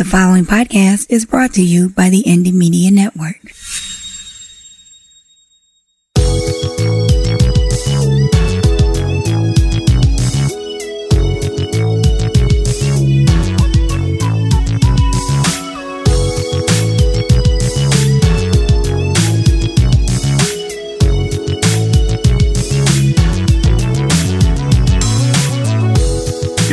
[0.00, 3.52] The following podcast is brought to you by the Indie Media Network.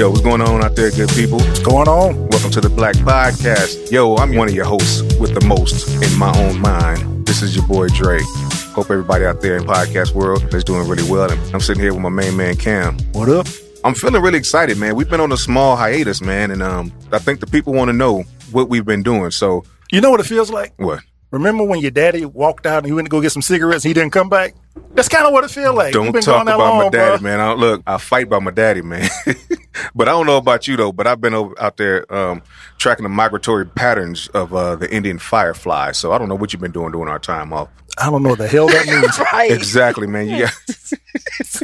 [0.07, 1.37] Yo, what's going on out there, good people?
[1.37, 2.29] What's going on?
[2.29, 3.91] Welcome to the Black Podcast.
[3.91, 7.27] Yo, I'm one of your hosts with the most in my own mind.
[7.27, 8.23] This is your boy Drake.
[8.71, 11.29] Hope everybody out there in podcast world is doing really well.
[11.29, 12.97] And I'm sitting here with my main man Cam.
[13.11, 13.47] What up?
[13.83, 14.95] I'm feeling really excited, man.
[14.95, 17.93] We've been on a small hiatus, man, and um, I think the people want to
[17.93, 19.31] know what we've been doing.
[19.31, 20.73] So, You know what it feels like?
[20.77, 21.01] what?
[21.31, 23.89] Remember when your daddy walked out and he went to go get some cigarettes and
[23.89, 24.55] he didn't come back?
[24.93, 25.93] That's kind of what it feels like.
[25.93, 27.21] Don't talk about long, my daddy, bruh.
[27.21, 27.39] man.
[27.39, 29.07] I, look, I fight by my daddy, man.
[29.95, 30.91] but I don't know about you though.
[30.91, 32.41] But I've been over, out there um,
[32.77, 35.91] tracking the migratory patterns of uh, the Indian firefly.
[35.91, 37.69] So I don't know what you've been doing during our time off.
[37.99, 39.19] I don't know what the hell that means.
[39.33, 39.51] Right.
[39.51, 40.27] Exactly, man.
[40.29, 40.53] You got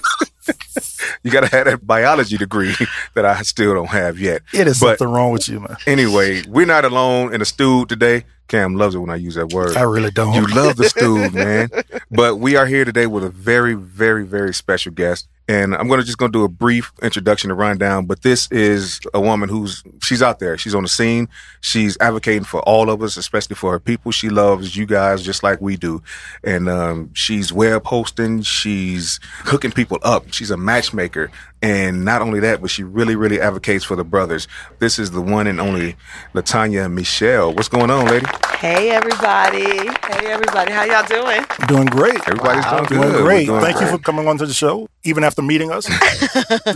[1.23, 2.75] you got to have that biology degree
[3.15, 4.41] that I still don't have yet.
[4.53, 5.77] It is But something wrong with you, man.
[5.87, 8.25] anyway, we're not alone in the stew today.
[8.53, 9.75] Cam loves it when I use that word.
[9.75, 10.35] I really don't.
[10.35, 11.71] You love the stew, man.
[12.11, 15.27] But we are here today with a very, very, very special guest.
[15.47, 18.05] And I'm gonna just gonna do a brief introduction to rundown.
[18.05, 20.55] But this is a woman who's she's out there.
[20.57, 21.27] She's on the scene.
[21.61, 24.11] She's advocating for all of us, especially for her people.
[24.11, 26.03] She loves you guys just like we do.
[26.43, 28.43] And um, she's web hosting.
[28.43, 30.31] She's hooking people up.
[30.31, 31.31] She's a matchmaker.
[31.63, 34.49] And not only that, but she really, really advocates for the brothers.
[34.79, 35.95] This is the one and only
[36.33, 37.55] LaTonya MeChelle.
[37.55, 38.25] What's going on, lady?
[38.57, 39.87] Hey everybody.
[39.87, 40.73] Hey everybody.
[40.73, 41.45] How y'all doing?
[41.69, 42.19] doing great.
[42.27, 42.83] Everybody's Wow.
[42.83, 43.11] doing good.
[43.13, 43.45] Doing great.
[43.45, 45.87] doing Thank you for coming on to the show, even after meeting us,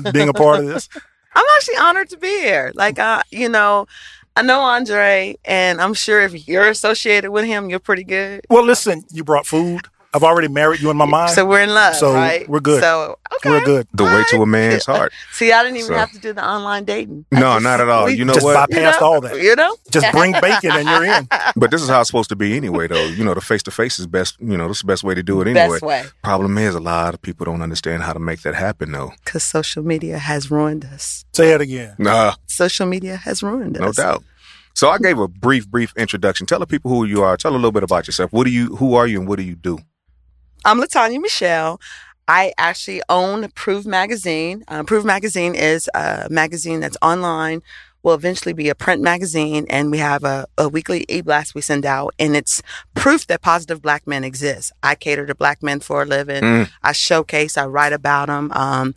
[0.14, 0.88] being a part of this.
[1.36, 2.72] I'm actually honored to be here.
[2.74, 3.88] Like uh, you know,
[4.38, 8.46] I know Andre and I'm sure if you're associated with him, you're pretty good.
[8.50, 9.82] Well, listen, you brought food.
[10.14, 11.32] I've already married you in my mind.
[11.32, 12.48] So we're in love, So right?
[12.50, 12.82] we're good.
[12.82, 13.50] So okay.
[13.52, 13.88] We're good.
[13.94, 15.12] The way to a man's heart.
[15.34, 17.26] See, I didn't even So- have to do the online dating.
[17.32, 18.06] No, just- not at all.
[18.06, 18.70] we- You know Just what?
[18.70, 19.40] you bypassed know, all that.
[19.42, 19.76] You know?
[19.92, 21.28] Just bring bacon and you're in.
[21.56, 23.06] But this is how it's supposed to be anyway, though.
[23.06, 24.38] You know, the face to face is best.
[24.40, 25.76] You know, this is the best way to do it anyway.
[25.76, 26.04] Best way.
[26.24, 29.12] Problem is, a lot of people don't understand how to make that happen, though.
[29.26, 31.26] Because social media has ruined us.
[31.34, 31.96] Say it again.
[32.00, 33.82] Nah, Social media has ruined us.
[33.82, 34.24] no doubt.
[34.74, 36.46] So I gave a brief, brief introduction.
[36.46, 37.36] Tell the people who you are.
[37.36, 38.32] Tell a little bit about yourself.
[38.32, 38.76] What do you?
[38.78, 39.80] Who are you, and what do you do?
[40.66, 41.80] I'm LaTonya MeChelle.
[42.28, 44.64] I actually own Prove Magazine.
[44.68, 47.62] Uh, Prove Magazine is a magazine that's online,
[48.04, 51.86] will eventually be a print magazine, and we have a, a weekly e-blast we send
[51.86, 52.62] out, and it's
[52.96, 54.74] proof that positive black men exist.
[54.84, 56.44] I cater to black men for a living.
[56.44, 56.70] Mm.
[56.84, 58.52] I showcase, I write about them.
[58.52, 58.94] Um,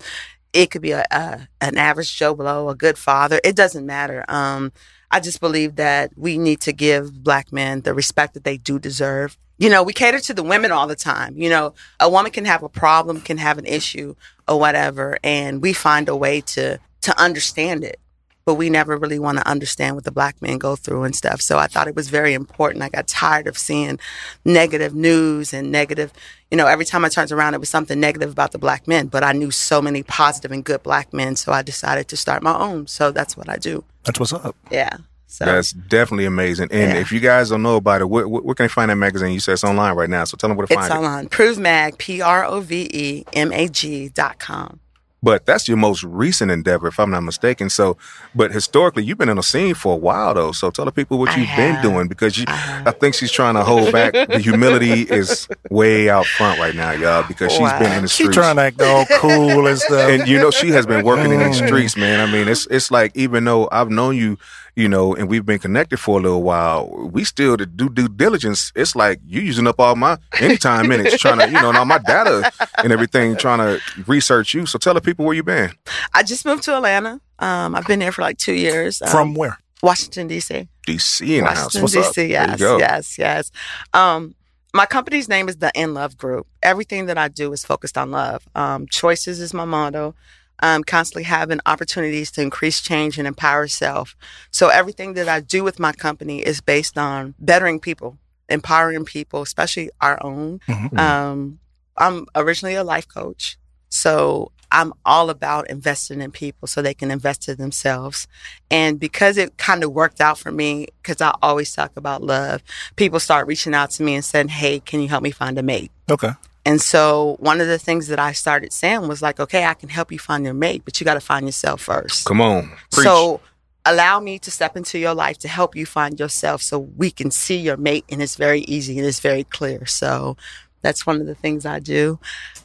[0.53, 3.41] it could be a, a an average Joe Blow, a good father.
[3.45, 4.25] It doesn't matter.
[4.29, 4.73] Um,
[5.13, 8.79] I just believe that we need to give black men the respect that they do
[8.79, 9.37] deserve.
[9.61, 11.37] You know, we cater to the women all the time.
[11.37, 14.17] You know, a woman can have a problem, can have an issue
[14.49, 18.01] or whatever, and we find a way to to understand it.
[18.47, 21.43] But we never really want to understand what the black men go through and stuff.
[21.43, 22.83] So I thought it was very important.
[22.83, 24.01] I got tired of seeing
[24.47, 26.11] negative news and negative,
[26.51, 29.09] you know, every time I turned around, it was something negative about the black men.
[29.09, 31.37] But I knew so many positive and good black men.
[31.37, 32.87] So I decided to start my own.
[32.87, 33.85] So that's what I do.
[34.05, 34.57] That's what's up.
[34.71, 34.97] Yeah.
[35.33, 36.69] So That's definitely amazing.
[36.73, 37.01] And Yeah.
[37.01, 39.33] if you guys don't know about it, where, where where can they find that magazine?
[39.33, 40.97] You said it's online right now, so tell them where to it's find it.
[40.97, 41.29] It's online.
[41.29, 44.81] Prove Mag, P R O V E M A G dot com.
[45.23, 47.69] But that's your most recent endeavor, if I'm not mistaken.
[47.69, 47.99] So,
[48.35, 50.53] but historically, you've been in the scene for a while, though.
[50.53, 52.85] So tell the people what you've been doing because you, I.
[52.87, 54.15] I think she's trying to hold back.
[54.15, 58.23] the humility is way out front right now, y'all, because she's been in the She
[58.25, 58.35] streets.
[58.39, 60.09] trying to act all cool and stuff.
[60.11, 61.67] and you know she has been working in the Mm.
[61.67, 62.19] streets, man.
[62.21, 64.39] I mean, it's it's like even though I've known you,
[64.77, 68.09] you know, and we've been connected for a little while, we still to do due
[68.09, 68.73] diligence.
[68.75, 71.85] It's like you using up all my anytime minutes trying to, you know, and all
[71.85, 74.67] my data and everything, trying to research you.
[74.67, 75.73] So tell the people where you been.
[76.15, 77.21] I just moved to Atlanta.
[77.39, 79.01] Um, I've been there for like two years.
[79.03, 79.59] Um, From where?
[79.83, 80.69] Washington, D.C.
[80.87, 81.75] DC in the house.
[81.75, 82.15] Washington, What's up?
[82.15, 82.29] D.C.
[82.33, 82.79] There you Yes, go.
[82.79, 83.51] yes, yes.
[83.95, 84.35] Um,
[84.75, 86.47] my company's name is the NLuv Group.
[86.63, 88.47] Everything that I do is focused on love.
[88.55, 90.15] Um, choices is my motto.
[90.61, 94.17] I'm constantly having opportunities to increase change and empower self.
[94.51, 98.19] So everything that I do with my company is based on bettering people,
[98.49, 100.61] empowering people, especially our own.
[100.69, 100.99] Mhm.
[100.99, 101.59] Um,
[101.97, 103.59] I'm originally a life coach.
[103.89, 108.29] So I'm all about investing in people so they can invest in themselves.
[108.71, 112.63] And because it kind of worked out for me, because I always talk about love,
[112.97, 115.63] people start reaching out to me and saying, Hey, can you help me find a
[115.63, 115.91] mate?
[116.09, 116.31] Okay.
[116.65, 119.89] And so one of the things that I started saying was like, okay, I can
[119.89, 122.27] help you find your mate, but you got to find yourself first.
[122.27, 122.71] Come on.
[122.91, 123.07] Preach.
[123.07, 123.41] So
[123.87, 127.31] allow me to step into your life to help you find yourself so we can
[127.31, 129.87] see your mate and it's very easy and it's very clear.
[129.87, 130.37] So
[130.83, 132.19] that's one of the things I do.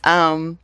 [0.03, 0.59] Um,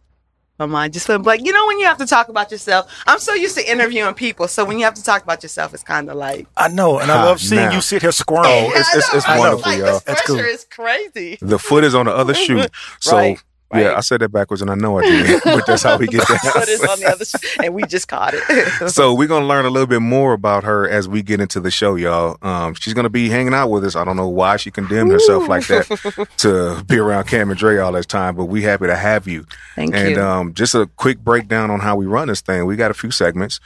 [0.62, 1.44] my mind just went blank.
[1.46, 4.48] You know, when you have to talk about yourself, I'm so used to interviewing people.
[4.48, 7.10] So when you have to talk about yourself, it's kind of like, I know, and
[7.12, 7.72] I love seeing now.
[7.72, 8.46] you sit here squirm.
[8.46, 9.88] Oh, it's- it's- it's wonderful, like, y'all.
[9.94, 10.38] This pressure cool.
[10.40, 11.38] is crazy.
[11.42, 12.63] The foot is on the other shoe.
[13.00, 13.44] So Right,
[13.79, 13.95] yeah.
[13.95, 16.88] I said that backwards, and I know I did, but that's how we get that.
[16.89, 18.89] on the other, sh- and we just caught it.
[18.89, 21.71] so we're gonna learn a little bit more about her as we get into the
[21.71, 22.38] show, y'all.
[22.41, 23.95] Um, she's gonna be hanging out with us.
[23.95, 27.77] I don't know why she condemned herself like that to be around Cam and Dre
[27.77, 29.45] all this time, but we happy to have you.
[29.75, 30.21] Thank and you.
[30.21, 32.65] um, just a quick breakdown on how we run this thing.
[32.65, 33.59] We got a few segments.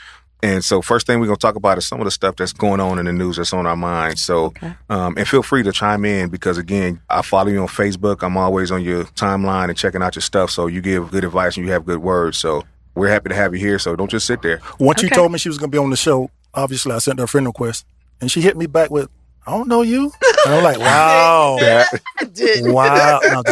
[0.45, 2.79] And so, first thing we're gonna talk about is some of the stuff that's going
[2.79, 4.19] on in the news that's on our mind.
[4.19, 4.53] So,
[4.91, 8.21] um, and feel free to chime in because again, I follow you on Facebook.
[8.21, 10.51] I'm always on your timeline and checking out your stuff.
[10.51, 12.37] So you give good advice and you have good words.
[12.37, 12.63] So
[12.93, 13.79] we're happy to have you here.
[13.79, 14.61] So don't just sit there.
[14.79, 17.17] Once you told me she was going to be on the show, obviously I sent
[17.17, 17.83] her a friend request,
[18.21, 19.09] and she hit me back with,
[19.47, 20.11] "I don't know you,"
[20.45, 22.65] and I'm like, "Wow, That, I did.
[22.71, 23.43] wow." No,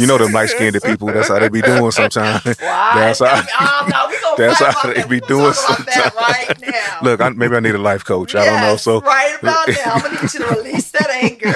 [0.00, 1.08] you know, them light skinned people.
[1.08, 2.44] That's how they be doing sometimes.
[2.44, 2.52] Why?
[2.94, 3.42] That's how.
[3.60, 6.98] Oh, no, That's how they be doing that right now.
[7.02, 8.34] Look, I, maybe I need a life coach.
[8.34, 8.76] I don't know.
[8.76, 11.54] So right about now, I'm gonna need you to release that anger.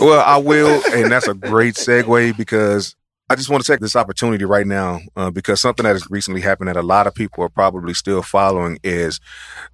[0.00, 2.94] well, I will, and that's a great segue because
[3.30, 6.40] I just want to take this opportunity right now uh, because something that has recently
[6.40, 9.20] happened that a lot of people are probably still following is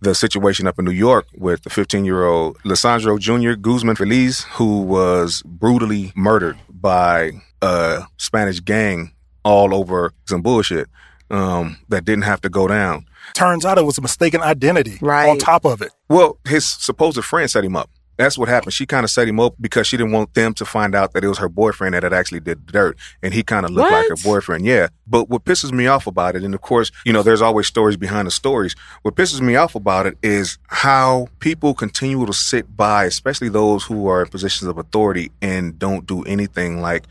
[0.00, 3.52] the situation up in New York with the 15 year old Lesandro Jr.
[3.52, 7.30] Guzman Feliz, who was brutally murdered by
[7.62, 9.12] a Spanish gang
[9.44, 10.88] all over some bullshit
[11.30, 13.06] um, that didn't have to go down.
[13.34, 14.98] Turns out it was a mistaken identity.
[15.00, 15.28] Right.
[15.28, 17.88] On top of it, Well, his supposed friend set him up.
[18.16, 18.72] That's what happened.
[18.72, 21.24] She kind of set him up because she didn't want them to find out that
[21.24, 23.90] it was her boyfriend that had actually did the dirt, and he kind of looked
[23.90, 24.64] like her boyfriend.
[24.64, 24.88] Yeah.
[25.06, 27.96] But what pisses me off about it, and of course, you know, there's always stories
[27.96, 28.74] behind the stories.
[29.02, 33.84] What pisses me off about it is how people continue to sit by, especially those
[33.84, 36.80] who are in positions of authority, and don't do anything.
[36.80, 37.04] Like,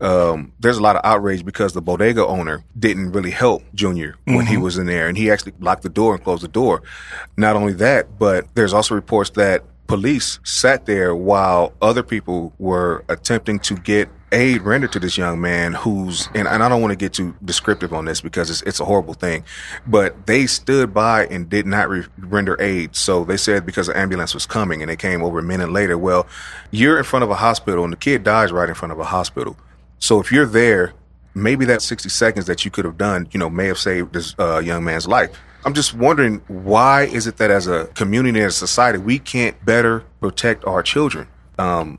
[0.00, 4.46] um, there's a lot of outrage because the bodega owner didn't really help Junior when
[4.46, 6.82] he was in there, and he actually locked the door and closed the door.
[7.36, 13.04] Not only that, but there's also reports that police sat there while other people were
[13.08, 16.90] attempting to get aid rendered to this young man who's and, and I don't want
[16.90, 19.44] to get too descriptive on this because it's, it's a horrible thing
[19.86, 23.96] but they stood by and did not re- render aid so they said because the
[23.96, 26.26] ambulance was coming and they came over a minute later well
[26.72, 29.04] you're in front of a hospital and the kid dies right in front of a
[29.04, 29.56] hospital
[30.00, 30.94] so if you're there
[31.34, 34.34] maybe that 60 seconds that you could have done, you know, may have saved this
[34.38, 35.36] uh, young man's life.
[35.64, 39.62] I'm just wondering why is it that as a community and a society we can't
[39.64, 41.26] better protect our children?
[41.58, 41.98] Um,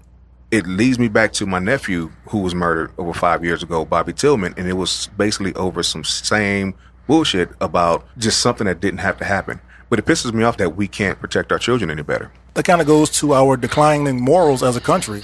[0.51, 4.13] it leads me back to my nephew who was murdered over five years ago, Bobby
[4.13, 6.75] Tillman, and it was basically over some same
[7.07, 9.59] bullshit about just something that didn't have to happen.
[9.89, 12.31] But it pisses me off that we can't protect our children any better.
[12.53, 15.23] that kind of goes to our declining morals as a country.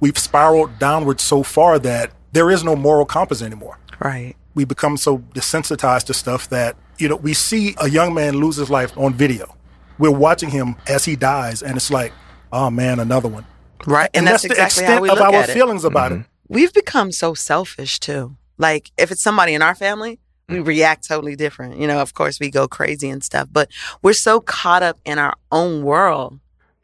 [0.00, 3.78] We've spiraled downward so far that there is no moral compass anymore.
[3.98, 4.34] right.
[4.54, 8.56] we become so desensitized to stuff that you know we see a young man lose
[8.56, 9.54] his life on video
[9.98, 12.12] we're watching him as he dies and it's like
[12.52, 13.44] oh man another one
[13.84, 14.10] Right.
[14.14, 15.52] And, that's, exactly how we of our at it.
[15.52, 16.28] feelings about it mm-hmm.
[16.48, 18.36] We've become so selfish too.
[18.58, 20.20] Like if it's somebody in our family,
[20.50, 20.66] we mm.
[20.66, 21.78] react totally different.
[21.78, 23.70] You know, of course we go crazy and stuff, but
[24.02, 26.38] we're so caught up in our own world.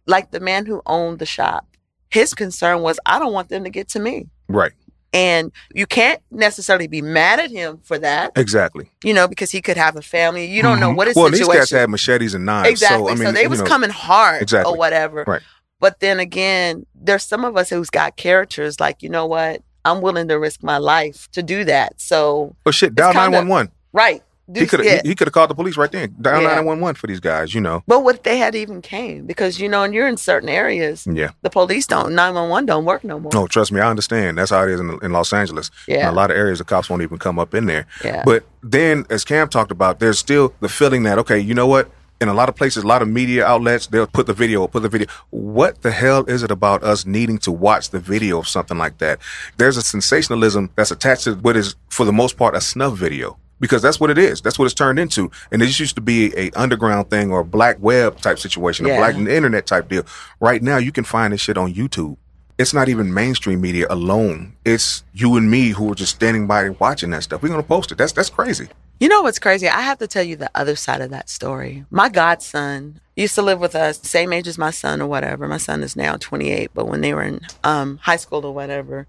[0.06, 1.66] Like the man who owned the shop,
[2.08, 4.28] his concern was, I don't want them to get to me.
[4.48, 4.72] Right.
[5.12, 8.90] And you can't necessarily be mad at him for that, Exactly.
[9.02, 10.44] you know, because he could have a family.
[10.44, 11.22] You don't know what his Mm-hmm.
[11.22, 11.60] Well, these situation.
[11.60, 12.68] guys had machetes and knives.
[12.68, 13.12] exactly.
[13.12, 14.72] So, So, I mean, they was know, coming hard Exactly.
[14.72, 15.24] or whatever.
[15.26, 15.40] Right.
[15.80, 19.62] But then again, there's some of us who's got characters like, you know what?
[19.84, 22.00] I'm willing to risk my life to do that.
[22.00, 23.72] So, Oh shit, dial 911.
[23.94, 24.22] right.
[24.50, 24.92] Do He could yeah.
[24.92, 26.14] have he, could have called the police right then.
[26.20, 27.82] Dial 911 for these guys, you know.
[27.86, 29.26] But what if they had even came?
[29.26, 31.30] Because you know, and you're in certain areas, Yeah.
[31.42, 33.30] the police don't, 911 don't work no more.
[33.34, 34.38] No, trust me, I understand.
[34.38, 35.70] That's how it is in, in Los Angeles.
[35.86, 36.08] Yeah.
[36.08, 37.86] In a lot of areas, the cops won't even come up in there.
[38.04, 38.22] Yeah.
[38.24, 41.90] But then, as Cam talked about, there's still the feeling that okay, you know what?
[42.20, 44.82] In a lot of places, a lot of media outlets, they'll put the video, put
[44.82, 45.06] the video.
[45.30, 48.98] What the hell is it about us needing to watch the video of something like
[48.98, 49.20] that?
[49.56, 53.36] There's a sensationalism that's attached to what is, for the most part, a snuff video.
[53.60, 54.40] Because that's what it is.
[54.40, 55.30] That's what it's turned into.
[55.50, 58.96] And this used to be a underground thing or a black web type situation, a
[58.96, 60.04] black internet type deal.
[60.38, 62.16] Right now, you can find this shit on YouTube
[62.58, 64.56] it's not even mainstream media alone.
[64.64, 67.40] It's you and me who are just standing by and watching that stuff.
[67.40, 67.98] We're gonna post it.
[67.98, 68.68] That's that's crazy.
[68.98, 69.68] You know what's crazy?
[69.68, 71.84] I have to tell you the other side of that story.
[71.88, 75.46] My godson used to live with us, same age as my son or whatever.
[75.46, 79.06] My son is now 28, but when they were in um, high school or whatever,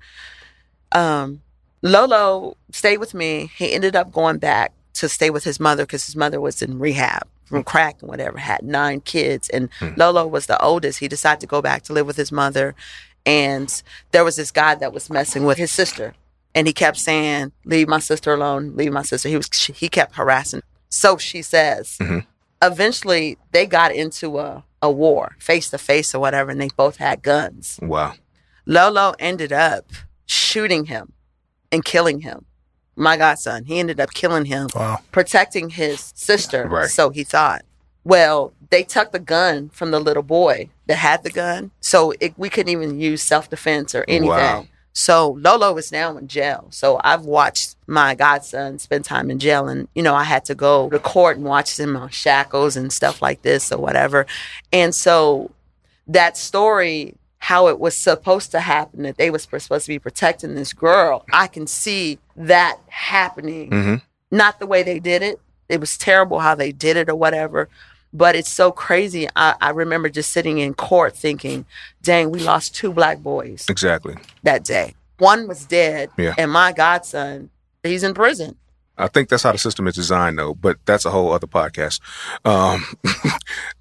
[0.91, 1.41] um,
[1.81, 3.51] Lolo stayed with me.
[3.55, 6.79] He ended up going back to stay with his mother because his mother was in
[6.79, 9.50] rehab from crack and whatever, had nine kids.
[9.50, 9.89] And hmm.
[9.98, 11.00] Lolo was the oldest.
[11.00, 12.75] He decided to go back to live with his mother.
[13.25, 13.81] And
[14.12, 16.13] there was this guy that was messing with his sister.
[16.53, 19.29] And he kept saying, Leave my sister alone, leave my sister.
[19.29, 20.62] He was he kept harassing.
[20.89, 21.98] So she says.
[22.00, 22.19] Mm-hmm.
[22.62, 26.98] Eventually they got into a, a war, face to face or whatever, and they both
[26.98, 27.79] had guns.
[27.81, 28.13] Wow.
[28.65, 29.91] Lolo ended up
[30.25, 31.13] shooting him
[31.72, 32.46] and killing him.
[32.96, 35.00] My godson, he ended up killing him, Wow.
[35.12, 36.68] protecting his sister.
[36.68, 36.90] Right.
[36.90, 37.64] So he thought.
[38.04, 42.34] Well, they took the gun from the little boy that had the gun, so it,
[42.38, 44.30] we couldn't even use self defense or anything.
[44.30, 44.68] Wow.
[44.94, 46.68] So Lolo is now in jail.
[46.72, 50.56] So I've watched my godson spend time in jail, and you know I had to
[50.56, 54.26] go to court and watch him on shackles and stuff like this or whatever.
[54.74, 55.52] And so
[56.08, 60.55] that story, how it was supposed to happen, that they was supposed to be protecting
[60.55, 63.69] this girl, I can see that happening.
[63.72, 63.96] hmm
[64.29, 65.39] Not the way they did it.
[65.69, 67.69] It was terrible how they did it or whatever.
[68.12, 69.27] But it's so crazy.
[69.36, 71.65] I, I remember just sitting in court thinking,
[72.01, 74.15] dang, we lost two black boys Exactly.
[74.43, 74.96] that day.
[75.19, 76.34] One was dead, Yeah.
[76.38, 77.50] and my godson,
[77.84, 78.55] he's in prison.
[79.00, 80.53] I think that's how the system is designed, though.
[80.53, 82.01] But that's a whole other podcast.
[82.46, 82.86] Um,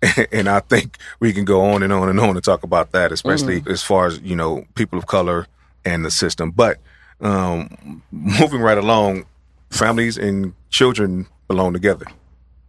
[0.32, 3.12] and I think we can go on and on and on and talk about that,
[3.12, 5.46] especially as far as you know, people of color
[5.84, 6.52] and the system.
[6.52, 6.78] But
[7.20, 9.26] um, moving right along,
[9.70, 12.06] families and children belong together.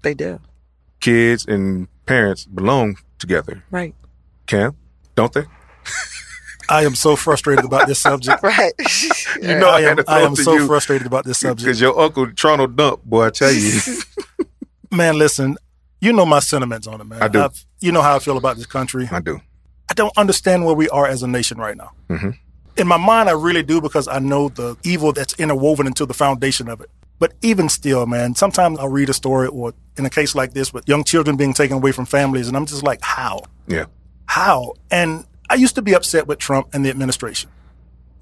[0.01, 0.39] They do.
[0.99, 3.63] Kids and parents belong together.
[3.69, 3.93] Right.
[4.47, 4.75] Cam,
[5.15, 5.43] don't they?
[6.69, 8.41] I am so frustrated about this subject.
[8.43, 8.73] Right.
[9.41, 11.65] You know, I I, am, I am so you frustrated about this subject.
[11.65, 13.79] because your uncle Toronto Dump, boy, I tell you,
[14.91, 15.55] Man, listen,
[16.01, 17.21] you know my sentiments on it, man.
[17.21, 17.41] I do.
[17.41, 19.07] I've- you know how I feel about this country.
[19.11, 19.39] I do.
[19.89, 21.91] I don't understand where we are as a nation right now.
[22.09, 22.37] Mhm.
[22.75, 26.13] In my mind, I really do because I know the evil that's interwoven into the
[26.13, 26.89] foundation of it.
[27.19, 30.73] But even still, man, sometimes I'll read a story or in a case like this
[30.73, 33.41] with young children being taken away from families, and I'm just like, how?
[33.67, 33.85] Yeah.
[34.25, 34.73] How?
[34.91, 37.49] And I used to be upset with Trump and the administration.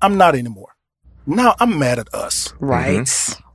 [0.02, 0.76] I'm not anymore.
[1.26, 2.54] Now I'm mad at us.
[2.60, 3.10] right.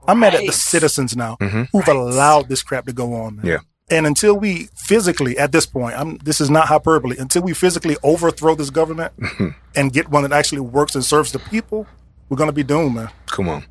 [0.08, 1.68] I'm mad at the citizens now Mhm.
[1.70, 3.46] who've allowed this crap to go on, man.
[3.46, 3.58] Yeah.
[3.88, 7.96] And until we physically, at this point, I'm, this is not hyperbole, until we physically
[8.02, 9.12] overthrow this government
[9.76, 11.86] and get one that actually works and serves the people,
[12.28, 13.10] we're going to be doomed, man.
[13.26, 13.64] Come on.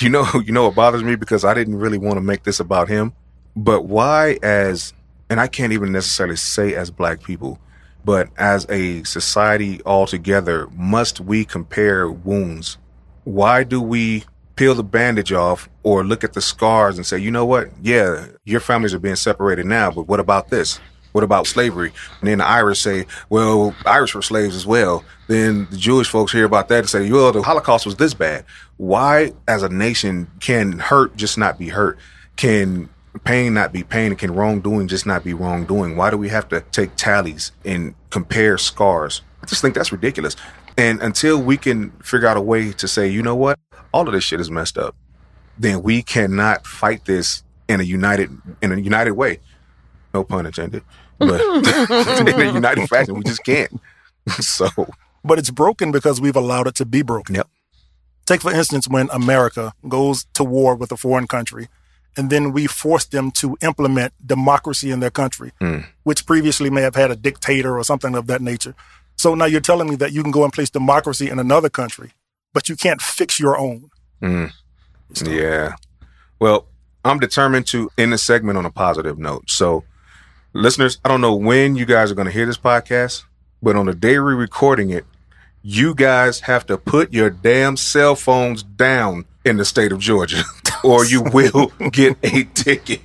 [0.00, 2.58] You know, you know what bothers me because I didn't really want to make this
[2.58, 3.12] about him,
[3.54, 4.92] but why as
[5.30, 7.58] and I can't even necessarily say as black people,
[8.06, 12.78] but as a society altogether, must we compare wounds?
[13.24, 17.32] Why do we peel the bandage off or look at the scars and say, you
[17.32, 17.68] know what?
[17.82, 20.78] Yeah, your families are being separated now, but what about this?
[21.10, 21.92] What about slavery?
[22.20, 25.04] And then the Irish say, well, Irish were slaves as well.
[25.26, 28.44] Then the Jewish folks hear about that and say, well, the Holocaust was this bad.
[28.76, 31.98] Why, as a nation, can hurt just not be hurt?
[32.36, 32.88] Can
[33.24, 34.14] pain not be pain?
[34.16, 35.96] Can wrongdoing just not be wrongdoing?
[35.96, 39.22] Why do we have to take tallies and compare scars?
[39.42, 40.36] I just think that's ridiculous.
[40.78, 43.58] And until we can figure out a way to say, you know what?
[43.92, 44.94] All of this shit is messed up.
[45.58, 48.30] Then we cannot fight this in a united
[48.62, 49.40] in a united way.
[50.12, 50.82] No pun intended.
[51.18, 51.40] But
[52.20, 53.80] in a united fashion, we just can't.
[54.40, 54.68] So
[55.24, 57.36] But it's broken because we've allowed it to be broken.
[57.36, 57.48] Yep.
[58.26, 61.68] Take, for instance, when America goes to war with a foreign country,
[62.16, 65.52] and then we force them to implement democracy in their country,
[66.04, 68.74] which previously may have had a dictator or something of that nature.
[69.16, 72.12] So now you're telling me that you can go and place democracy in another country,
[72.52, 73.90] but you can't fix your own.
[74.22, 74.52] Mm.
[75.24, 75.74] Yeah.
[76.38, 76.66] Well,
[77.04, 79.48] I'm determined to end the segment on a positive note.
[79.48, 79.84] So,
[80.52, 83.24] listeners, I don't know when you guys are going to hear this podcast,
[83.62, 85.04] but on the day we're recording it,
[85.62, 90.42] you guys have to put your damn cell phones down in the state of Georgia,
[90.86, 93.00] or you will get a ticket.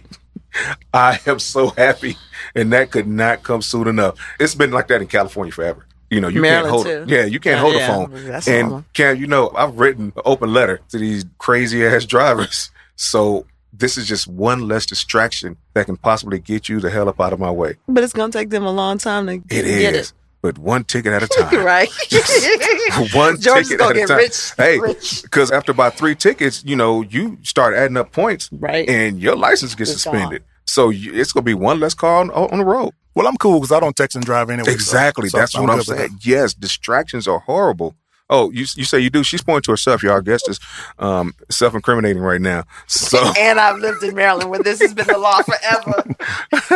[0.94, 2.18] I am so happy,
[2.56, 4.20] and that could not come soon enough.
[4.40, 5.86] It's been like that in California forever.
[6.10, 7.16] You know, you Maryland, can't hold too.
[7.16, 7.86] Yeah, you can't hold yeah.
[7.86, 8.26] a phone.
[8.26, 8.84] That's and.
[8.94, 12.70] Cam, you know, I've written an open letter to these crazy ass drivers.
[12.98, 17.22] So this is just one less distraction that can possibly get you the hell up
[17.22, 17.78] out of my way.
[17.88, 20.14] But it's gonna take them a long time to It get is, it.
[20.42, 21.64] But one ticket at a time.
[21.66, 21.90] right.
[23.14, 24.18] one George is ticket gonna at a time.
[24.18, 24.54] rich.
[24.58, 24.80] hey,
[25.24, 28.88] because after about three tickets, you know, you start adding up points, Right.
[28.90, 30.44] and your license gets It's suspended.
[30.66, 32.92] So you, it's gonna be one less car on, on the road.
[33.14, 34.72] Well, I'm cool because I don't text and drive anyway.
[34.72, 35.28] Exactly.
[35.28, 36.20] so That's what I'm good with saying.
[36.24, 37.96] Yes, distractions are horrible.
[38.32, 39.24] Oh, you you say you do?
[39.24, 40.02] She's pointing to herself.
[40.02, 40.60] Y'all guest is
[41.00, 42.64] um, self incriminating right now.
[42.88, 46.04] So and I've lived in Maryland where this has been the law forever.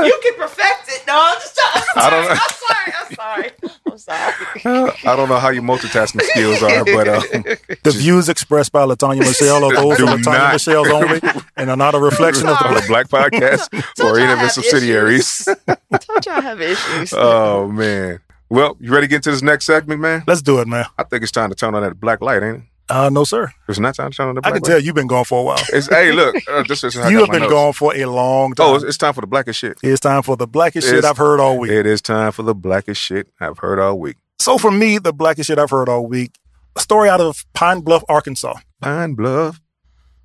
[0.06, 1.04] you can perfect it.
[1.08, 1.56] No, I'm just
[1.96, 2.32] I don't know.
[2.32, 2.94] I'm sorry.
[3.00, 3.52] I'm sorry.
[3.88, 4.92] I'm sorry.
[5.06, 7.24] I don't know how your multitasking skills are, but um,
[7.84, 10.76] The views expressed by LaTonya MeChelle are those Do of LaTonya not.
[10.76, 11.22] On only
[11.56, 13.72] and are not a reflection of the the Black Podcast
[14.04, 15.48] or any of its subsidiaries.
[15.66, 17.14] Don't y'all have issues?
[17.16, 18.20] Oh man.
[18.50, 20.24] Well, you ready to get into this next segment, man?
[20.28, 20.86] Let's do it, man.
[20.98, 22.64] I think it's time to turn on that black light, ain't it?
[22.88, 23.52] Uh, no, sir.
[23.68, 24.58] It's not time to turn on the black light.
[24.58, 24.78] I can light.
[24.78, 25.58] tell you've been gone for a while.
[25.74, 27.52] It's, hey, look, uh, this is how You have been notes.
[27.52, 28.68] gone for a long time.
[28.68, 29.78] Oh, it's, it's time for the blackest shit.
[29.82, 31.72] it's time for the blackest shit I've heard all week.
[31.72, 34.18] It is time for the blackest shit I've heard all week.
[34.40, 36.36] So for me, the blackest shit I've heard all week,
[36.76, 38.54] a story out of Pine Bluff, Arkansas.
[38.82, 39.60] Pine Bluff.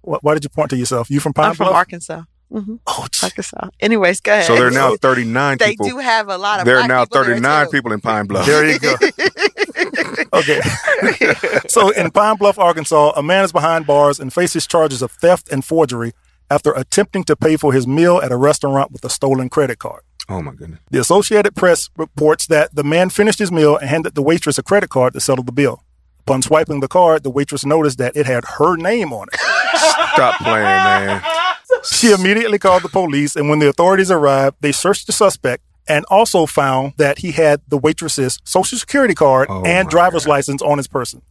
[0.03, 1.11] Why, why did you point to yourself?
[1.11, 2.23] You from Pine I'm from Arkansas.
[2.51, 3.27] Hmm oh, gee.
[3.27, 3.69] Arkansas.
[3.81, 4.47] Anyways, go ahead.
[4.47, 5.89] So there are now 39 they people.
[5.89, 6.67] do have a lot of.
[6.67, 7.71] There are now people there, 39 too.
[7.71, 8.47] people in Pine Bluff.
[8.47, 8.95] there you go.
[10.33, 10.61] Okay.
[11.69, 15.51] so in Pine Bluff, Arkansas, a man is behind bars and faces charges of theft
[15.51, 16.13] and forgery
[16.51, 20.03] after attempting to pay for his meal at a restaurant with a stolen credit card.
[20.29, 20.81] Oh my goodness.
[20.91, 24.63] The Associated Press reports that the man finished his meal and handed the waitress a
[24.63, 25.83] credit card to settle the bill.
[26.21, 29.41] Upon swiping the card, the waitress noticed that it had her name on it.
[30.13, 31.23] Stop playing, man.
[31.85, 36.05] She immediately called the police, and when the authorities arrived, they searched the suspect and
[36.11, 40.63] also found that he had the waitress's social security card Oh, and my driver's license
[40.63, 41.23] on his person.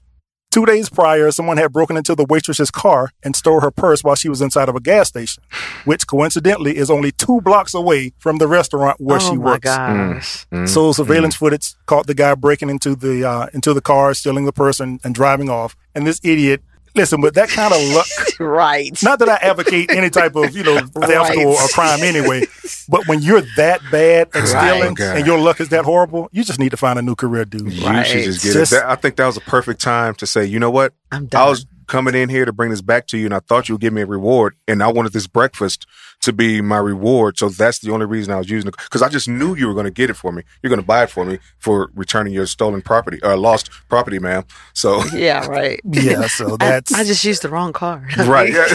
[0.52, 4.16] Two days prior, someone had broken into the waitress's car and stole her purse while
[4.16, 5.44] she was inside of a gas station,
[5.86, 9.66] which coincidentally is only two blocks away from the restaurant where oh she my works.
[9.66, 10.48] gosh.
[10.52, 10.68] Mm.
[10.68, 14.52] So surveillance footage caught the guy breaking into the uh, into the car, stealing the
[14.52, 15.76] purse, and, and driving off.
[15.94, 16.64] And this idiot,
[16.96, 18.08] listen, with that kind of luck,
[18.40, 18.92] Right.
[19.04, 21.38] not that I advocate any type of you know theft Right.
[21.46, 22.46] or, or crime anyway,
[22.88, 25.18] but when you're that bad at stealing God.
[25.18, 27.72] and your luck is that horrible, you just need to find a new career, dude.
[27.72, 28.06] You Right.
[28.06, 28.76] should just get Just- it.
[28.78, 30.94] That, I think that was a perfect time to say, you know what?
[31.12, 31.42] I'm done.
[31.42, 33.76] I was coming in here to bring this back to you, and I thought you
[33.76, 35.86] would give me a reward, and I wanted this breakfast
[36.22, 37.38] to be my reward.
[37.38, 39.74] So that's the only reason I was using it because I just knew you were
[39.74, 40.44] going to get it for me.
[40.62, 44.20] You're going to buy it for me for returning your stolen property or lost property,
[44.20, 44.46] ma'am.
[44.74, 45.80] So yeah, right.
[45.84, 48.18] Yeah, so that's I just used the wrong card.
[48.26, 48.68] right, yeah.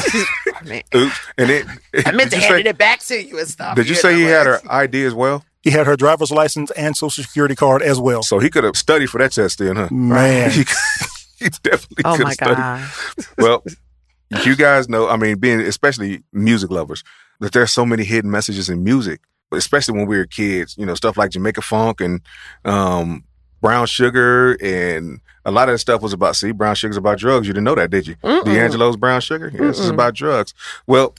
[0.54, 1.20] I, mean, Oops.
[1.38, 1.66] And it.
[2.06, 3.76] I meant to hand it back to you and stuff.
[3.76, 5.44] Did you say he know, had her ID as well?
[5.62, 8.22] he had her driver's license and social security card as well.
[8.22, 9.88] So he could have studied for that test, then, huh?
[9.90, 10.52] Man,
[11.38, 13.26] He, definitely Oh could have studied.
[13.38, 13.64] well,
[14.44, 17.02] you guys know, I mean, being especially music lovers,
[17.40, 20.86] that there's so many hidden messages in music, but especially when we were kids, you
[20.86, 22.20] know, stuff like Jamaica Funk and
[22.64, 23.24] um,
[23.60, 27.46] Brown Sugar and a lot of that stuff was about, see, Brown Sugar's about drugs.
[27.46, 28.16] You didn't know that, did you?
[28.16, 28.44] Mm-mm.
[28.44, 29.50] D'Angelo's Brown Sugar?
[29.52, 29.94] Yes, it's Mm-mm.
[29.94, 30.54] about drugs.
[30.86, 31.14] Well,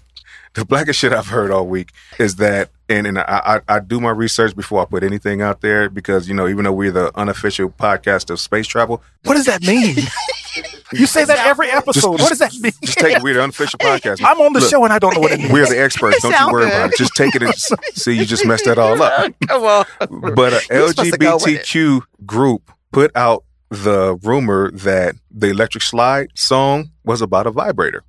[0.54, 4.00] the blackest shit I've heard all week is that, and, and I, I, I do
[4.00, 7.12] my research before I put anything out there because, you know, even though we're the
[7.18, 9.96] unofficial podcast of space travel, what does that mean?
[10.94, 12.12] you say that every episode.
[12.22, 12.74] what does that mean?
[12.84, 14.24] just take it, we're the unofficial podcast.
[14.24, 15.52] I'm on the Look, show and I don't know what it means.
[15.52, 16.22] We're the experts.
[16.22, 16.74] Don't you worry good.
[16.74, 16.98] about it.
[16.98, 17.54] Just take it and
[17.94, 18.14] see.
[18.14, 19.34] You just messed that all up.
[19.48, 19.86] Come on.
[20.36, 21.62] But a You're supposed to go with it.
[21.64, 28.04] LGBTQ group put out the rumor that the Electric Slide song was about a vibrator.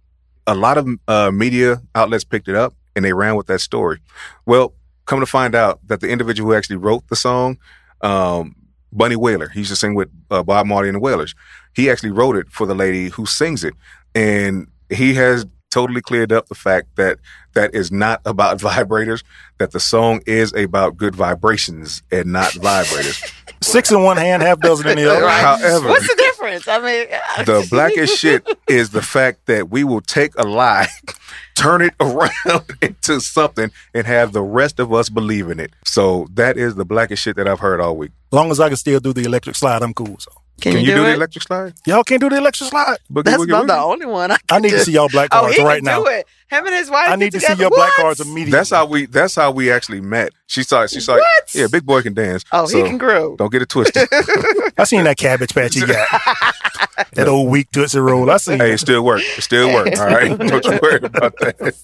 [0.46, 4.00] A lot of uh, media outlets picked it up and they ran with that story.
[4.46, 7.59] Well, come to find out that the individual who actually wrote the song,
[8.00, 8.56] um,
[8.92, 11.35] Bunny Wailer, he used to sing with uh, Bob Marley and the Wailers.
[11.74, 13.74] He actually wrote it for the lady who sings it,
[14.14, 17.18] and he has totally cleared up the fact that
[17.54, 19.22] that is not about vibrators.
[19.59, 23.32] That the song is about good vibrations and not vibrators.
[23.62, 25.24] Six in one hand, half dozen in the other.
[25.24, 25.40] Right.
[25.40, 26.36] However, What's the difference?
[26.46, 27.06] I mean,
[27.46, 30.88] the blackest shit is the fact that we will take a lie,
[31.54, 35.72] turn it around into something, and have the rest of us believe in it.
[35.85, 38.12] So that is the blackest shit that I've heard all week.
[38.32, 40.16] As long as I can still do the electric slide, I'm cool.
[40.18, 40.30] So
[40.61, 41.75] Can, Can you, you do, do, the electric slide?
[41.87, 42.97] y'all can't do the electric slide.
[43.12, 44.79] Boogie That's woogie about the only one I I need do.
[44.79, 46.03] to see y'all black Oh, cards he right can now.
[46.03, 46.27] do it.
[46.49, 47.09] Him and his wife.
[47.09, 47.62] I get need to see together.
[47.64, 48.53] your black cards immediately.
[48.53, 49.05] That's how we.
[49.07, 50.31] That's how we actually met.
[50.47, 50.87] She saw.
[50.87, 51.14] She saw.
[51.16, 51.55] What?
[51.55, 52.42] Yeah, big boy can dance.
[52.53, 53.37] Oh, So he can groove.
[53.37, 54.09] Don't get it twisted.
[54.79, 56.09] I seen that cabbage patch you got.
[57.12, 58.31] that old weak tootsie roll.
[58.31, 58.59] I seen.
[58.61, 58.79] hey, it it.
[58.79, 59.21] still work.
[59.37, 59.88] It still work.
[59.99, 60.38] All right.
[60.38, 61.75] Don't you worry about that.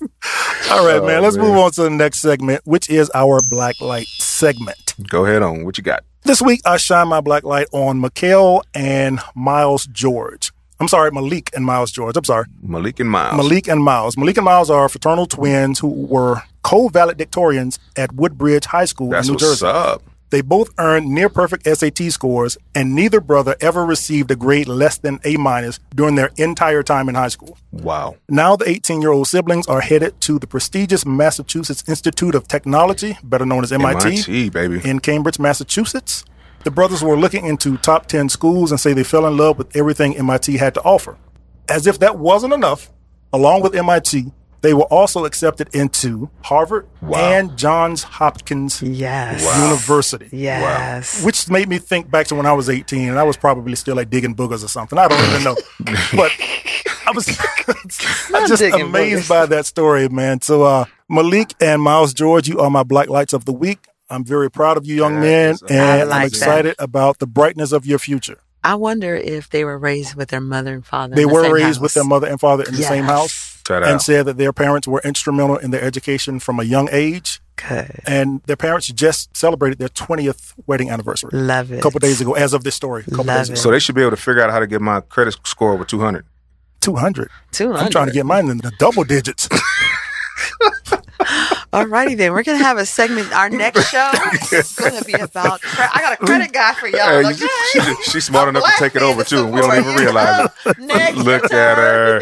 [0.70, 1.22] All right, Oh, man.
[1.22, 1.46] Let's man.
[1.48, 4.94] move on to the next segment, which is our black light segment.
[5.10, 5.64] Go ahead on.
[5.64, 6.04] What you got?
[6.24, 10.52] This week, I shine my black light on Mikhail and Miles George.
[10.78, 12.16] I'm sorry, Malik and Miles George.
[12.16, 13.36] I'm sorry, Malik and Miles.
[13.36, 14.16] Malik and Miles.
[14.16, 19.32] Malik and Miles are fraternal twins who were co-valedictorians at Woodbridge High School That's in
[19.32, 19.66] New what's Jersey.
[19.66, 20.02] up.
[20.32, 24.96] They both earned near perfect SAT scores, and neither brother ever received a grade less
[24.96, 27.58] than A minus during their entire time in high school.
[27.70, 28.16] Wow.
[28.30, 33.18] Now, the 18 year old siblings are headed to the prestigious Massachusetts Institute of Technology,
[33.22, 34.80] better known as MIT, MIT baby.
[34.88, 36.24] in Cambridge, Massachusetts.
[36.64, 39.76] The brothers were looking into top 10 schools and say they fell in love with
[39.76, 41.18] everything MIT had to offer.
[41.68, 42.90] As if that wasn't enough,
[43.34, 47.18] along with MIT, they were also accepted into Harvard Wow.
[47.18, 49.42] and Johns Hopkins Yes.
[49.60, 50.28] University.
[50.36, 51.22] Yes.
[51.24, 53.96] Which made me think back to when I was 18 and I was probably still
[53.96, 54.98] like digging boogers or something.
[54.98, 55.56] I don't even know.
[56.16, 56.30] but
[57.06, 57.28] I was
[58.34, 59.28] I'm just amazed boogers.
[59.28, 60.40] by that story, man.
[60.40, 63.86] So uh Malik and Miles George, you are my black lights of the week.
[64.08, 67.18] I'm very proud of you young That men is and I I'm like excited about
[67.18, 68.38] the brightness of your future.
[68.64, 71.14] I wonder if they were raised with their mother and father.
[71.14, 71.80] in They the were same raised house.
[71.80, 74.02] with their mother and father in the same house Shout and out.
[74.02, 77.40] said that their parents were instrumental in their education from a young age.
[77.56, 78.00] Good.
[78.06, 81.78] And their parents just celebrated their 20th wedding anniversary Love it.
[81.78, 83.02] a couple days ago, as of this story.
[83.06, 83.56] A couple Love days it.
[83.58, 85.84] So they should be able to figure out how to get my credit score over
[85.84, 86.24] 200.
[86.80, 87.28] 200.
[87.52, 87.78] 200.
[87.80, 89.48] I'm trying to get mine in the double digits.
[91.72, 93.32] Alrighty then, we're gonna have a segment.
[93.32, 94.10] Our next show
[94.52, 95.62] is gonna be about.
[95.62, 96.98] Cre- I got a credit guy for y'all.
[97.22, 97.46] Hey, Okay?
[97.72, 99.98] she- she- she's smart enough to take it over, too, we don't even you.
[100.00, 102.20] realize Next, your Look at her.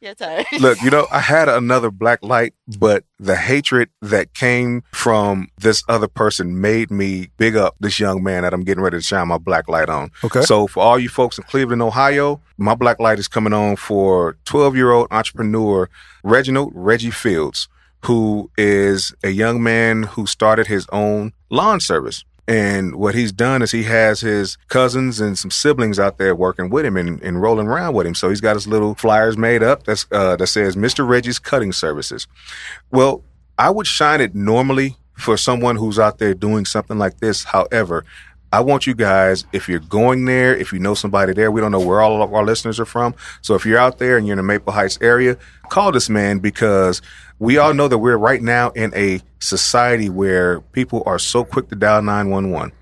[0.00, 0.44] Your turn.
[0.60, 5.82] Look, you know, I had another black light, but the hatred that came from this
[5.88, 9.28] other person made me big up this young man that I'm getting ready to shine
[9.28, 10.10] my black light on.
[10.24, 10.42] Okay.
[10.42, 14.36] So for all you folks in Cleveland, Ohio, my black light is coming on for
[14.44, 15.88] 12 year old entrepreneur
[16.22, 17.68] Reginald Reggie Fields,
[18.04, 22.24] who is a young man who started his own lawn service.
[22.50, 26.68] And what he's done is he has his cousins and some siblings out there working
[26.68, 28.16] with him and, and rolling around with him.
[28.16, 31.06] So he's got his little flyers made up that's uh, that says Mr.
[31.06, 32.26] Reggie's Cutting Services.
[32.90, 33.22] Well,
[33.56, 37.44] I would shine it normally for someone who's out there doing something like this.
[37.44, 38.04] However,
[38.52, 41.70] I want you guys, if you're going there, if you know somebody there, we don't
[41.70, 43.14] know where all of our listeners are from.
[43.42, 45.36] So if you're out there and you're in the Maple Heights area,
[45.68, 47.00] call this man because
[47.38, 51.68] we all know that we're right now in a society where people are so quick
[51.68, 52.72] to dial 911.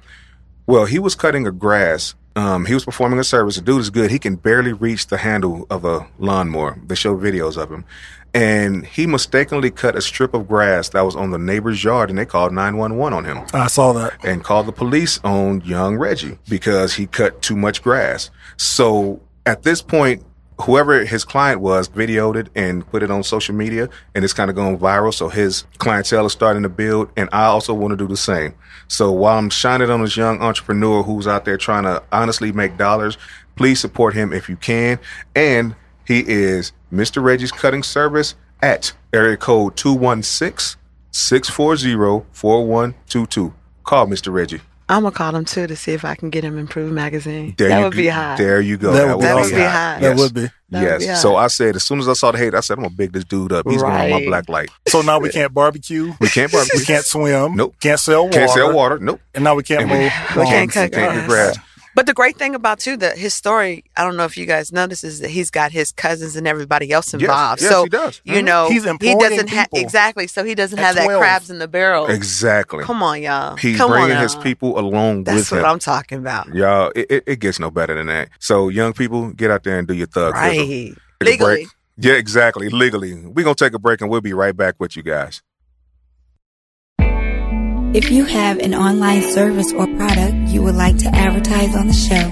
[0.67, 2.15] Well, he was cutting a grass.
[2.39, 3.57] Um, he was performing a service.
[3.57, 4.13] The dude is good.
[4.13, 6.79] He can barely reach the handle of a lawnmower.
[6.87, 7.85] They show videos of him.
[8.33, 12.19] And he mistakenly cut a strip of grass that was on the neighbor's yard and
[12.19, 14.23] they called 911 on him I saw that.
[14.25, 18.31] and called the police on young Reggie because he cut too much grass.
[18.57, 20.25] So at this point,
[20.61, 24.51] whoever his client was videoed it and put it on social media and it's kind
[24.51, 25.15] of going viral.
[25.15, 27.11] So his clientele is starting to build.
[27.17, 28.55] And I also want to do the same.
[28.89, 32.77] So while I'm shining on this young entrepreneur who's out there trying to honestly make
[32.77, 33.19] dollars,
[33.57, 34.99] please support him if you can.
[35.35, 37.23] And he is Mr.
[37.23, 43.55] Reggie's Cutting Service at area code 216 640 4122.
[43.85, 44.33] Call Mr.
[44.33, 44.61] Reggie.
[44.91, 47.55] I'm gonna call him too to see if I can get him Improved magazine.
[47.59, 48.11] There that you would be go.
[48.13, 48.37] high.
[48.37, 48.93] There you go.
[48.93, 49.57] That would be That would awesome.
[49.57, 49.99] be high.
[50.01, 50.41] That would be.
[50.71, 51.07] That would yes.
[51.07, 51.15] be.
[51.23, 53.13] So I said, as soon as I saw the hate, I said, I'm gonna big
[53.13, 53.67] this dude up.
[53.69, 54.71] He's going on my black light.
[54.89, 56.15] So now we can't barbecue.
[56.21, 56.79] We can't barbecue.
[56.81, 57.57] We can't swim.
[57.57, 57.75] Nope.
[57.81, 58.39] Can't sell water.
[58.39, 58.99] Can't sell water.
[58.99, 59.21] Nope.
[59.35, 60.73] And now we can't And we- We can't lawns.
[60.75, 61.59] cut Can't grass.
[61.99, 64.71] But the great thing about too that his story, I don't know if you guys
[64.71, 67.61] notice, is that he's got his cousins and everybody else involved.
[67.61, 68.21] Yes, so he does.
[68.23, 68.45] you Mhm.
[68.45, 70.29] know He's he doesn't have exactly.
[70.29, 72.07] So he doesn't have that crabs in the barrel.
[72.07, 72.85] Exactly.
[72.85, 73.57] Come on, y'all.
[73.57, 75.57] He's Come bringing on his people along That's with him.
[75.57, 75.73] That's what.
[75.73, 76.55] I'm talking about.
[76.55, 78.29] Y'all, it, it, it gets no better than that.
[78.39, 80.35] So, young people, get out there and do your thug.
[80.35, 80.95] Right.
[81.21, 81.67] Legally.
[81.97, 82.69] Yeah, exactly.
[82.69, 83.17] Legally.
[83.27, 85.43] We're going to take a break and we'll be right back with you guys.
[87.95, 91.95] If you have an online service or product you would like to advertise on the
[91.95, 92.31] show,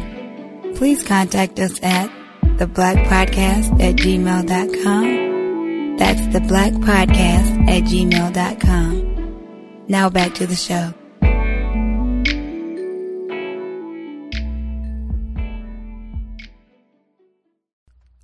[0.76, 2.10] please contact us at
[2.58, 5.96] theblackpodcast at gmail.com.
[5.96, 9.86] That's theblackpodcast at gmail.com.
[9.88, 10.92] Now back to the show.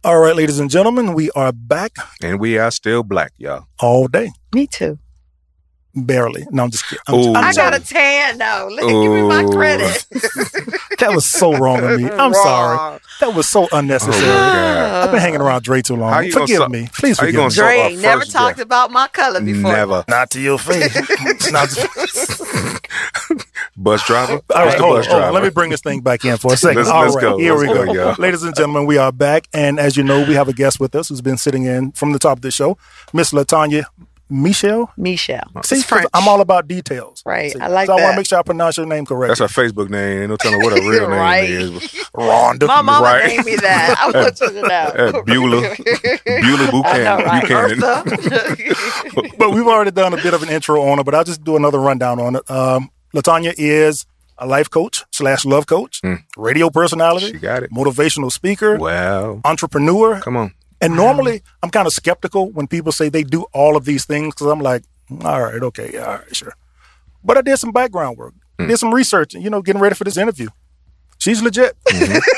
[0.04, 3.66] All right, ladies and gentlemen, we are back And we are still black, y'all.
[3.80, 4.32] all day.
[4.52, 4.98] Me too.
[5.94, 6.46] Barely.
[6.50, 7.02] No, I'm just kidding.
[7.07, 7.35] I'm, Ooh.
[7.35, 8.68] I'm got a tan though.
[8.70, 10.07] Look, give me my credit.
[10.98, 12.09] That was so wrong of me.
[12.09, 13.00] I'm sorry.
[13.18, 14.24] That was so unnecessary.
[14.24, 16.31] Oh, I've been hanging around Dre too long.
[16.31, 16.88] Forgive so- me.
[16.92, 17.50] Please forgive me.
[17.50, 18.61] so- Dre never talked draft.
[18.61, 19.72] about my color before.
[19.72, 20.05] Never.
[20.09, 20.94] Not to your face.
[21.50, 22.81] Not to-
[23.76, 24.35] Bus driver?
[24.35, 26.37] All What's right, the hold bus on, hold Let me bring this thing back in
[26.37, 26.76] for a second.
[26.78, 27.38] Let's- All let's right, go.
[27.38, 27.92] here Let's we go, go.
[27.92, 28.14] y'all.
[28.18, 29.48] Ladies and gentlemen, we are back.
[29.52, 32.12] And as you know, we have a guest with us who's been sitting in from
[32.12, 32.78] the top of the show,
[33.12, 33.85] Miss LaTonya
[34.32, 34.88] MeChelle.
[34.98, 35.64] MeChelle.
[35.64, 36.06] See, it's 'cause French.
[36.14, 37.22] I'm all about details.
[37.26, 37.86] Right, See, I like it.
[37.88, 39.36] so I want to make sure I pronounce your name correctly.
[39.36, 40.22] That's her Facebook name.
[40.22, 41.50] Ain't no telling what her real name Right.
[41.50, 41.72] is.
[42.16, 42.66] Rhonda.
[42.66, 43.26] My mama Right.
[43.28, 43.96] named me that.
[43.98, 44.68] I want you to know.
[44.68, 45.76] Uh, Beulah.
[46.24, 47.24] Beulah Buchanan.
[47.24, 47.42] right?
[47.42, 49.32] Buchanan.
[49.38, 51.56] But we've already done a bit of an intro on it, but I'll just do
[51.56, 52.50] another rundown on it.
[52.50, 54.06] Um, LaTonya is
[54.38, 56.00] a life coach slash love coach,
[56.36, 57.26] radio personality.
[57.32, 57.70] She got it.
[57.72, 59.40] motivational speaker, Wow.
[59.44, 60.20] entrepreneur.
[60.20, 60.54] Come on.
[60.82, 64.34] And normally, I'm kind of skeptical when people say they do all of these things
[64.34, 64.82] because I'm like,
[65.24, 66.54] all right, okay, yeah, all right, sure.
[67.24, 68.34] But I did some background work.
[68.58, 70.48] Did some research, you know, getting ready for this interview.
[71.18, 71.76] She's legit.
[71.88, 72.20] Mhm.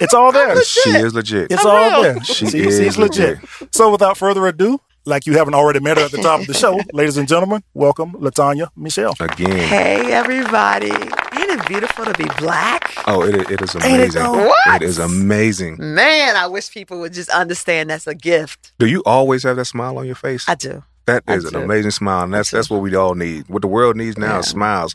[0.00, 0.60] It's all there.
[0.64, 1.52] She is legit.
[1.52, 2.02] It's I'm all real.
[2.14, 2.24] there.
[2.24, 3.38] She She- is she's legit.
[3.70, 6.54] So without further ado, like you haven't already met her at the top of the
[6.54, 9.14] show, ladies and gentlemen, welcome LaTonya MeChelle.
[9.20, 9.56] Again.
[9.68, 10.90] Hey, everybody.
[11.34, 12.92] Ain't it beautiful to be black?
[13.06, 14.22] Oh, it, it is Ain't it amazing.
[14.22, 14.82] What?
[14.82, 15.76] It is amazing.
[15.78, 18.72] Man, I wish people would just understand that's a gift.
[18.78, 20.48] Do you always have that smile on your face?
[20.48, 20.82] I do.
[21.06, 23.48] That is I an amazing smile, and that's that's what we all need.
[23.48, 24.94] What the world needs now is smiles.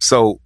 [0.00, 0.40] So,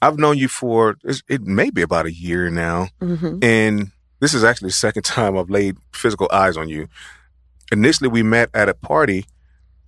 [0.00, 0.96] I've known you for
[1.28, 5.36] it may be about a year now, hmm and this is actually the second time
[5.36, 6.88] I've laid physical eyes on you.
[7.70, 9.26] Initially, we met at a party,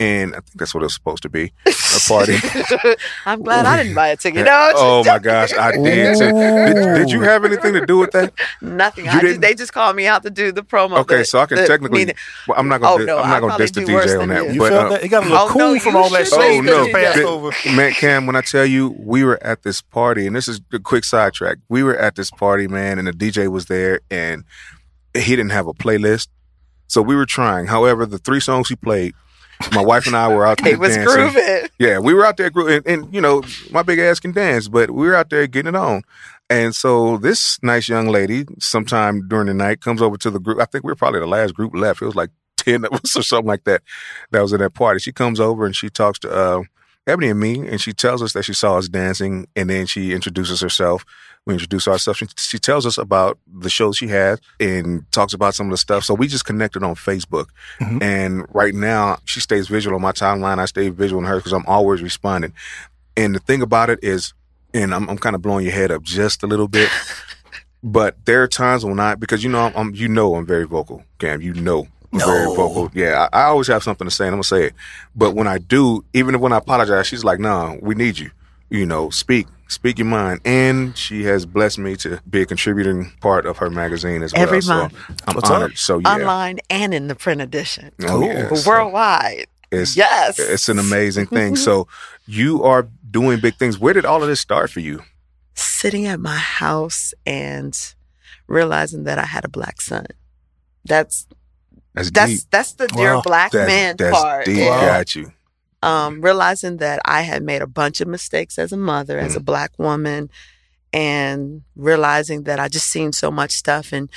[0.00, 2.36] and I think that's what it was supposed to be a party.
[3.26, 4.44] I'm glad I didn't buy a ticket.
[4.44, 6.16] No, oh my gosh, I did.
[6.16, 6.74] So, did.
[6.98, 8.32] Did you have anything to do with that?
[8.60, 9.06] Nothing.
[9.06, 10.98] You I just, didn't- they just called me out to do the promo.
[10.98, 11.98] Okay, the- so I can the technically.
[12.00, 12.14] meeting.
[12.46, 13.02] Well, I'm not gonna.
[13.02, 14.44] Oh, no, I'm not gonna probably diss the DJ on that.
[14.46, 14.52] you.
[14.52, 15.04] You but felt uh, that?
[15.04, 16.40] It got a little Oh, cool no, from all that should.
[16.40, 17.50] shade Oh no, you passed Th- over.
[17.74, 18.26] man, Cam.
[18.26, 21.58] When I tell you we were at this party, and this is a quick sidetrack,
[21.68, 24.44] we were at this party, man, and the DJ was there, and
[25.14, 26.28] he didn't have a playlist,
[26.86, 27.66] so we were trying.
[27.66, 29.14] However, the three songs he played,
[29.72, 31.14] my wife and I were out there He was dancing.
[31.16, 31.68] grooving.
[31.78, 34.68] Yeah, we were out there, gro- and, and you know, my big ass can dance,
[34.68, 36.02] but we were out there getting it on.
[36.50, 40.60] And so this nice young lady, sometime during the night, comes over to the group.
[40.60, 42.00] I think we were probably the last group left.
[42.00, 43.82] It was like ten of us or something like that.
[44.30, 44.98] That was in that party.
[45.00, 46.62] She comes over and she talks to uh,
[47.06, 50.12] Ebony and me, and she tells us that she saw us dancing, and then she
[50.12, 51.04] introduces herself.
[51.48, 52.18] We introduce ourselves.
[52.18, 55.78] She, she tells us about the show she has and talks about some of the
[55.78, 56.04] stuff.
[56.04, 57.46] So we just connected on Facebook.
[57.80, 58.02] Mhm.
[58.02, 60.58] And right now, she stays visual on my timeline.
[60.58, 62.52] I stay visual on her because I'm always responding.
[63.16, 64.34] And the thing about it is,
[64.74, 66.90] and I'm, I'm kind of blowing your head up just a little bit,
[67.82, 70.66] but there are times when I, because you know, I'm, I'm you know, I'm very
[70.66, 71.40] vocal, Cam.
[71.40, 72.90] You know, I'm very vocal.
[72.92, 74.74] Yeah, I, I always have something to say, and I'm gonna say it.
[75.16, 78.30] But when I do, even when I apologize, she's like, "Nah, we need you.
[78.70, 83.12] You know, speak, speak your mind." And she has blessed me to be a contributing
[83.20, 84.42] part of her magazine as well.
[84.42, 84.94] Every so month.
[85.26, 85.56] I'm What's up?
[85.56, 85.78] honored.
[85.78, 87.92] So yeah, Online and in the print edition.
[88.02, 88.24] oh, Cool.
[88.26, 88.54] yeah.
[88.54, 89.46] So Worldwide.
[89.70, 90.38] it's, Yes.
[90.38, 91.56] it's an amazing thing.
[91.56, 91.88] so
[92.26, 93.78] you are doing big things.
[93.78, 95.02] Where did all of this start for you?
[95.54, 97.76] Sitting at my house and
[98.46, 100.06] realizing that I had a black son.
[100.84, 101.26] That's
[101.94, 102.40] That's, that's deep.
[102.50, 103.22] that's the dear Wow.
[103.22, 104.44] black That's, man that's part.
[104.44, 104.58] deep.
[104.58, 105.32] And, Got you.
[105.82, 109.40] Um, realizing that I had made a bunch of mistakes as a mother, as a
[109.40, 110.30] black woman,
[110.92, 114.10] and realizing that I just seen so much stuff and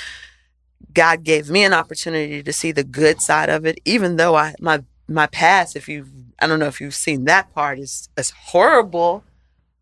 [0.93, 4.55] God gave me an opportunity to see the good side of it, even though I
[4.59, 6.07] my my past, if you
[6.39, 9.23] I don't know if you've seen that part is is horrible,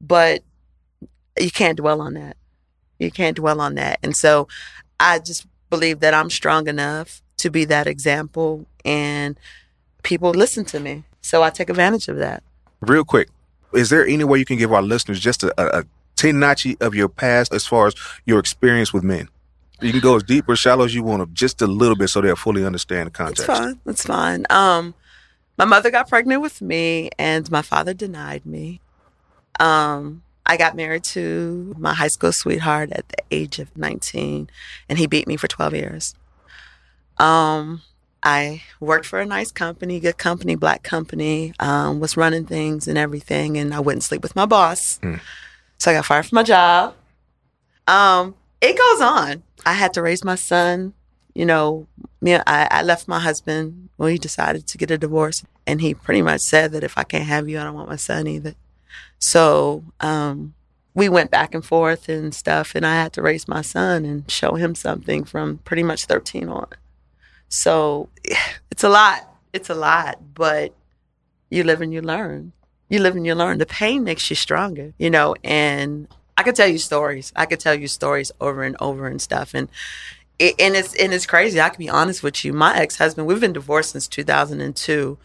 [0.01, 0.43] but
[1.39, 2.37] you can't dwell on that.
[2.99, 3.99] You can't dwell on that.
[4.03, 4.47] And so
[4.99, 9.39] I just believe that I'm strong enough to be that example and
[10.03, 11.03] people listen to me.
[11.21, 12.43] So I take advantage of that.
[12.81, 13.29] Real quick,
[13.73, 15.83] is there any way you can give our listeners just a, a, a
[16.15, 19.29] tenachi of your past as far as your experience with men?
[19.81, 22.19] You can go as deep or shallow as you want just a little bit, so
[22.19, 23.45] they'll fully understand the context.
[23.45, 23.79] fine.
[23.85, 24.45] It's fine.
[24.49, 24.93] Um,
[25.57, 28.81] my mother got pregnant with me, and my father denied me.
[29.59, 34.49] Um, I got married to my high school sweetheart at the age of 19,
[34.89, 36.15] and he beat me for 12 years.
[37.17, 37.81] Um,
[38.21, 42.97] I worked for a nice company, good company, black company, um, was running things and
[42.97, 44.99] everything, and I wouldn't sleep with my boss.
[45.01, 45.15] Hmm.
[45.77, 46.95] So I got fired from my job.
[47.87, 49.43] Um, it goes on.
[49.65, 50.93] I had to raise my son.
[51.33, 51.87] You know,
[52.21, 55.93] me, I, I left my husband when he decided to get a divorce, and he
[55.93, 58.55] pretty much said that if I can't have you, I don't want my son either.
[59.19, 60.53] So um,
[60.93, 64.29] we went back and forth and stuff, and I had to raise my son and
[64.29, 66.67] show him something from pretty much 13 on.
[67.49, 68.09] So
[68.71, 69.27] it's a lot.
[69.51, 70.73] It's a lot, but
[71.49, 72.53] you live and you learn.
[72.87, 73.57] You live and you learn.
[73.57, 76.07] The pain makes you stronger, you know, and
[76.37, 77.33] I could tell you stories.
[77.35, 79.53] I could tell you stories over and over and stuff.
[79.53, 79.69] And
[80.39, 81.59] it, and it's and it's crazy.
[81.59, 82.53] I can be honest with you.
[82.53, 85.17] My ex husband, we've been divorced since 2002,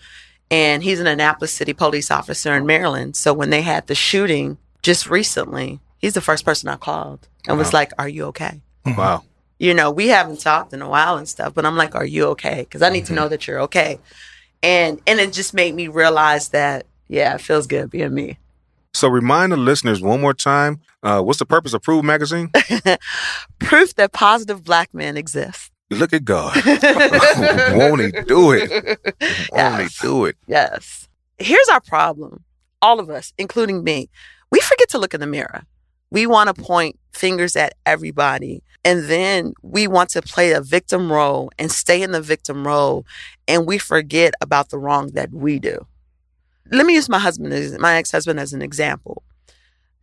[0.50, 3.16] and he's an Annapolis City police officer in Maryland.
[3.16, 7.56] So when they had the shooting just recently, he's the first person I called and
[7.56, 9.22] was like, "Are you okay?" Wow.
[9.64, 12.26] You know, we haven't talked in a while and stuff, but I'm like, "Are you
[12.32, 13.98] okay?" Because I need to know that you're okay.
[14.62, 18.36] And and it just made me realize that yeah, it feels good being me.
[18.92, 20.82] So remind the listeners one more time.
[21.02, 22.50] Uh, what's the purpose of Proof Magazine?
[23.58, 25.72] Proof that positive black men exist.
[25.88, 26.54] Look at God.
[27.74, 29.00] Won't he do it?
[29.50, 30.36] Won't he do it?
[30.46, 31.08] Yes.
[31.38, 32.44] Here's our problem.
[32.82, 34.10] All of us, including me,
[34.50, 35.62] we forget to look in the mirror.
[36.10, 38.62] We want to point fingers at everybody.
[38.84, 43.06] And then we want to play a victim role and stay in the victim role.
[43.48, 45.86] And we forget about the wrong that we do.
[46.70, 49.22] Let me use my husband, my ex husband, as an example.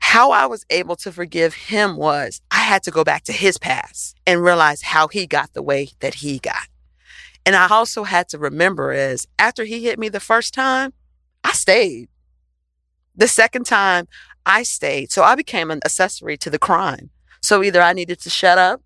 [0.02, 3.58] how I was able to forgive him was I had to go back to his
[3.58, 6.68] past and realize how he got the way that he got.
[7.46, 10.94] And I also had to remember is after he hit me the first time,
[11.44, 12.10] I stayed.
[13.16, 14.08] The second time,
[14.46, 15.12] I stayed.
[15.12, 17.10] So I became an accessory to the crime.
[17.42, 18.82] So either I needed to shut up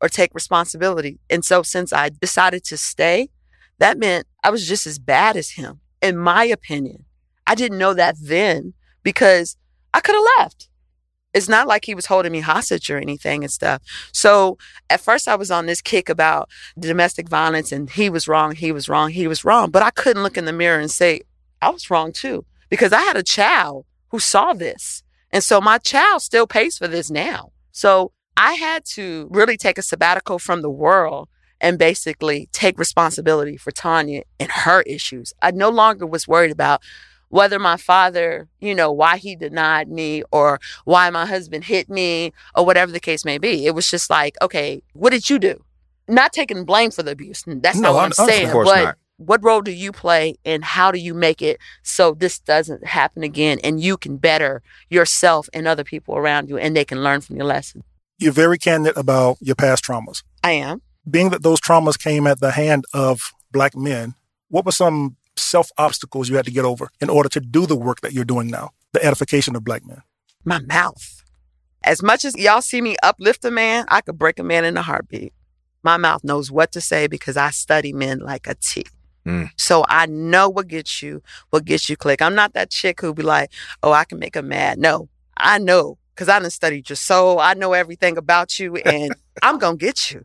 [0.00, 1.18] or take responsibility.
[1.30, 3.30] And so since I decided to stay,
[3.78, 7.04] that meant I was just as bad as him, in my opinion.
[7.46, 9.56] I didn't know that then because
[9.92, 10.68] I could have left.
[11.32, 13.82] It's not like he was holding me hostage or anything and stuff.
[14.12, 14.56] So
[14.88, 18.70] at first I was on this kick about domestic violence and he was wrong, he
[18.70, 19.70] was wrong, he was wrong.
[19.70, 21.22] But I couldn't look in the mirror and say,
[21.60, 25.02] I was wrong too, because I had a child who saw this.
[25.32, 27.50] And so my child still pays for this now.
[27.74, 31.28] So I had to really take a sabbatical from the world
[31.60, 35.32] and basically take responsibility for Tanya and her issues.
[35.42, 36.80] I no longer was worried about
[37.30, 42.32] whether my father, you know, why he denied me or why my husband hit me
[42.54, 43.66] or whatever the case may be.
[43.66, 45.64] It was just like, okay, what did you do?
[46.06, 47.42] Not taking blame for the abuse.
[47.46, 48.50] That's No, not what I'm I- of saying.
[48.52, 48.98] course but not.
[49.16, 53.22] What role do you play and how do you make it so this doesn't happen
[53.22, 57.20] again and you can better yourself and other people around you and they can learn
[57.20, 57.82] from your lesson?
[58.18, 60.22] You're very candid about your past traumas.
[60.42, 60.82] I am.
[61.08, 64.14] Being that those traumas came at the hand of black men,
[64.48, 67.76] what were some self obstacles you had to get over in order to do the
[67.76, 70.02] work that you're doing now, the edification of black men?
[70.44, 71.22] my mouth.
[71.82, 74.76] As much as y'all see me uplift a man, I could break a man in
[74.76, 75.32] a heartbeat.
[75.82, 78.84] My mouth knows what to say because I study men like a T.
[79.26, 79.50] Mm.
[79.56, 82.20] So I know what gets you, what gets you click.
[82.20, 83.50] I'm not that chick who be like,
[83.82, 84.78] oh, I can make him mad.
[84.78, 87.40] No, I know because I done studied your soul.
[87.40, 90.24] I know everything about you and I'm going to get you.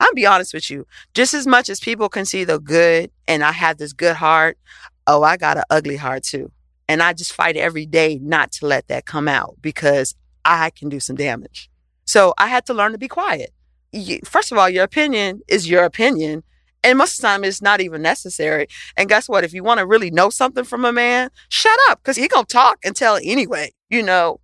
[0.00, 0.86] I'll be honest with you.
[1.14, 4.58] Just as much as people can see the good and I have this good heart,
[5.06, 6.50] oh, I got an ugly heart too.
[6.88, 10.88] And I just fight every day not to let that come out because I can
[10.88, 11.70] do some damage.
[12.04, 13.50] So I had to learn to be quiet.
[14.24, 16.42] First of all, your opinion is your opinion.
[16.84, 18.68] And most of the time, it's not even necessary.
[18.96, 19.42] And guess what?
[19.42, 22.44] If you want to really know something from a man, shut up because he going
[22.44, 23.72] to talk and tell anyway.
[23.88, 24.40] You know,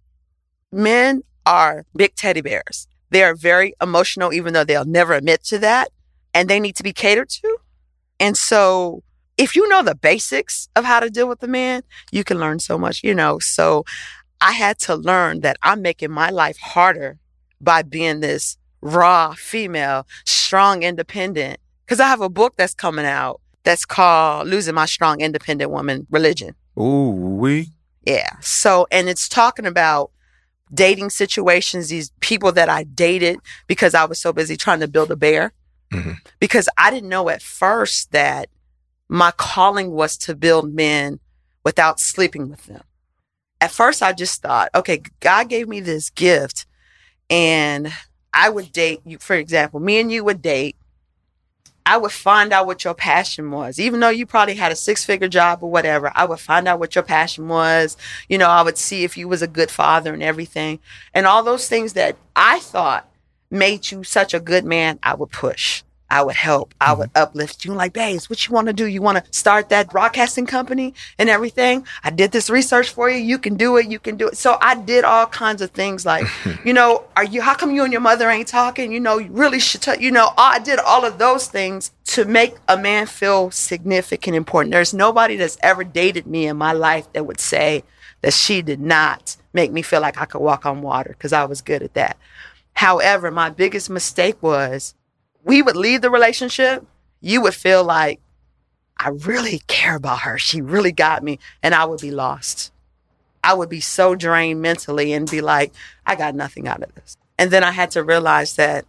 [0.72, 2.88] men are big teddy bears.
[3.10, 5.90] They are very emotional, even though they'll never admit to that.
[6.32, 7.58] And they need to be catered to.
[8.18, 9.02] And so
[9.36, 12.58] if you know the basics of how to deal with a man, you can learn
[12.58, 13.38] so much, you know.
[13.38, 13.84] So
[14.40, 17.18] I had to learn that I'm making my life harder
[17.60, 21.59] by being this raw female, strong, independent.
[21.90, 26.06] Because I have a book that's coming out that's called Losing My Strong Independent Woman
[26.08, 26.54] Religion.
[26.78, 27.70] Ooh, we.
[28.06, 28.30] Yeah.
[28.40, 30.12] So, and it's talking about
[30.72, 35.10] dating situations, these people that I dated because I was so busy trying to build
[35.10, 35.52] a bear.
[35.92, 36.18] Mhm.
[36.38, 38.50] Because I didn't know at first that
[39.08, 41.18] my calling was to build men
[41.64, 42.84] without sleeping with them.
[43.60, 46.66] At first, I just thought, okay, God gave me this gift
[47.28, 47.92] and
[48.32, 49.18] I would date you.
[49.18, 50.76] For example, me and you would date.
[51.90, 53.80] I would find out what your passion was.
[53.80, 56.78] Even though you probably had a six figure job or whatever, I would find out
[56.78, 57.96] what your passion was.
[58.28, 60.78] You know, I would see if you was a good father and everything.
[61.12, 63.10] And all those things that I thought
[63.50, 65.82] made you such a good man, I would push.
[66.10, 66.74] I would help.
[66.80, 67.22] I would mm-hmm.
[67.22, 67.72] uplift you.
[67.72, 68.86] Like, babes, what you want to do?
[68.86, 71.86] You want to start that broadcasting company and everything?
[72.02, 73.16] I did this research for you.
[73.16, 73.88] You can do it.
[73.88, 74.36] You can do it.
[74.36, 76.26] So I did all kinds of things like,
[76.64, 78.92] you know, are you, how come you and your mother ain't talking?
[78.92, 82.24] You know, you really should, t-, you know, I did all of those things to
[82.24, 84.72] make a man feel significant, important.
[84.72, 87.84] There's nobody that's ever dated me in my life that would say
[88.22, 91.44] that she did not make me feel like I could walk on water because I
[91.44, 92.16] was good at that.
[92.74, 94.94] However, my biggest mistake was
[95.44, 96.86] we would leave the relationship.
[97.20, 98.20] You would feel like,
[98.98, 100.36] I really care about her.
[100.38, 101.38] She really got me.
[101.62, 102.72] And I would be lost.
[103.42, 105.72] I would be so drained mentally and be like,
[106.04, 107.16] I got nothing out of this.
[107.38, 108.84] And then I had to realize that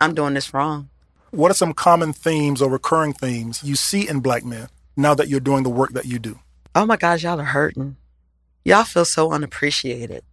[0.00, 0.88] I'm doing this wrong.
[1.30, 5.28] What are some common themes or recurring themes you see in black men now that
[5.28, 6.40] you're doing the work that you do?
[6.74, 7.96] Oh my gosh, y'all are hurting.
[8.64, 10.24] Y'all feel so unappreciated.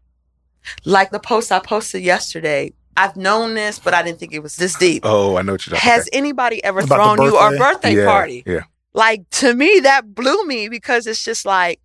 [0.83, 4.55] Like the post I posted yesterday, I've known this, but I didn't think it was
[4.55, 5.03] this deep.
[5.05, 5.95] Oh, I know what you're talking about.
[5.95, 7.57] Has anybody ever About the thrown you a birthday?
[7.57, 8.43] birthday yeah, party?
[8.45, 8.63] Yeah.
[8.93, 11.79] Like to me, that blew me because it's just like,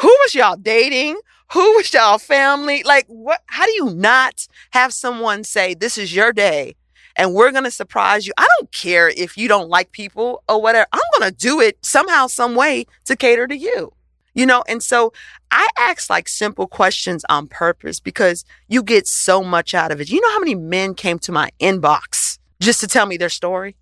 [0.00, 1.18] who was y'all dating?
[1.52, 2.82] Who was y'all family?
[2.82, 3.40] Like, what?
[3.46, 6.74] How do you not have someone say, "This is your day"?
[7.16, 8.32] And we're gonna surprise you.
[8.36, 10.86] I don't care if you don't like people or whatever.
[10.92, 13.92] I'm gonna do it somehow, some way to cater to you.
[14.38, 15.12] You know, and so
[15.50, 20.10] I ask like simple questions on purpose because you get so much out of it.
[20.10, 23.74] You know how many men came to my inbox just to tell me their story?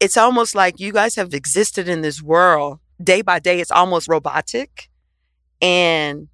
[0.00, 3.60] It's almost like you guys have existed in this world day by day.
[3.60, 4.90] It's almost robotic.
[5.62, 6.26] And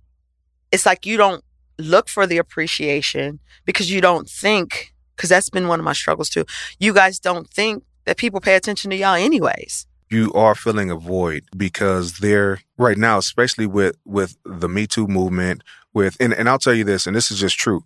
[0.73, 1.45] it's like you don't
[1.77, 6.31] look for the appreciation because you don't think, because that's been one of my struggles
[6.31, 6.47] too.
[6.79, 9.87] You guys don't think that people pay attention to y'all anyways.
[10.09, 15.07] You are filling a void because they're right now, especially with with the Me Too
[15.09, 17.83] movement, with and, and I'll tell you this, and this is just true.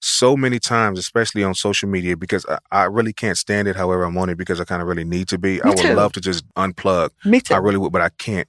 [0.00, 3.76] So many times, especially on social media, because I, I really can't stand it.
[3.76, 5.54] However, I'm on it because I kind of really need to be.
[5.54, 5.94] Me I would too.
[5.94, 7.10] love to just unplug.
[7.24, 7.54] Me too.
[7.54, 8.48] I really would, but I can't.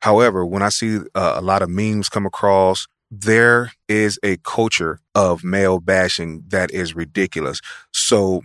[0.00, 5.00] However, when I see uh, a lot of memes come across, there is a culture
[5.14, 7.60] of male bashing that is ridiculous.
[7.92, 8.42] So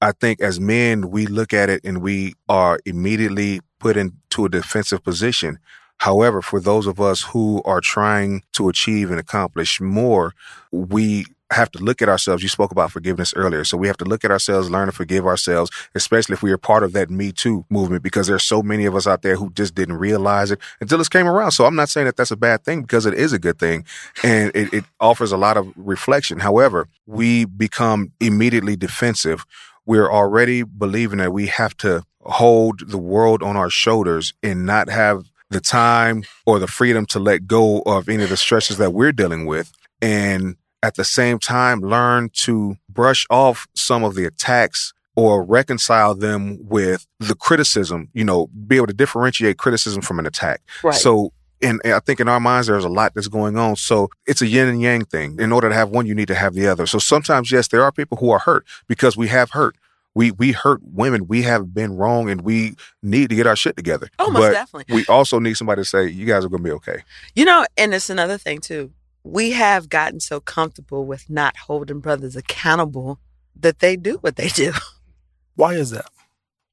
[0.00, 4.48] I think as men, we look at it and we are immediately put into a
[4.48, 5.58] defensive position.
[5.98, 10.32] However, for those of us who are trying to achieve and accomplish more,
[10.70, 12.42] we have to look at ourselves.
[12.42, 13.64] You spoke about forgiveness earlier.
[13.64, 16.58] So we have to look at ourselves, learn to forgive ourselves, especially if we are
[16.58, 19.50] part of that Me Too movement, because there's so many of us out there who
[19.50, 21.52] just didn't realize it until it came around.
[21.52, 23.84] So I'm not saying that that's a bad thing because it is a good thing
[24.22, 26.38] and it, it offers a lot of reflection.
[26.38, 29.46] However, we become immediately defensive.
[29.88, 34.90] We're already believing that we have to hold the world on our shoulders and not
[34.90, 38.92] have the time or the freedom to let go of any of the stresses that
[38.92, 39.72] we're dealing with.
[40.02, 46.14] And at the same time, learn to brush off some of the attacks or reconcile
[46.14, 50.60] them with the criticism, you know, be able to differentiate criticism from an attack.
[50.84, 50.94] Right.
[50.94, 53.76] So, and I think in our minds, there's a lot that's going on.
[53.76, 55.38] So it's a yin and yang thing.
[55.38, 56.86] In order to have one, you need to have the other.
[56.86, 59.76] So sometimes, yes, there are people who are hurt because we have hurt.
[60.14, 61.28] We, we hurt women.
[61.28, 64.08] We have been wrong and we need to get our shit together.
[64.18, 64.94] Oh, most but definitely.
[64.94, 67.02] we also need somebody to say, you guys are going to be okay.
[67.34, 68.92] You know, and it's another thing too.
[69.22, 73.20] We have gotten so comfortable with not holding brothers accountable
[73.60, 74.72] that they do what they do.
[75.54, 76.06] Why is that?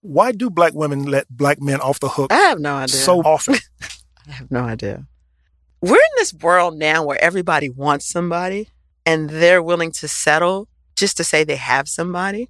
[0.02, 2.96] Why do black women let black men off the hook I have no idea.
[2.96, 3.56] so often?
[4.28, 5.06] I have no idea.
[5.82, 8.70] We're in this world now where everybody wants somebody
[9.06, 12.50] and they're willing to settle just to say they have somebody.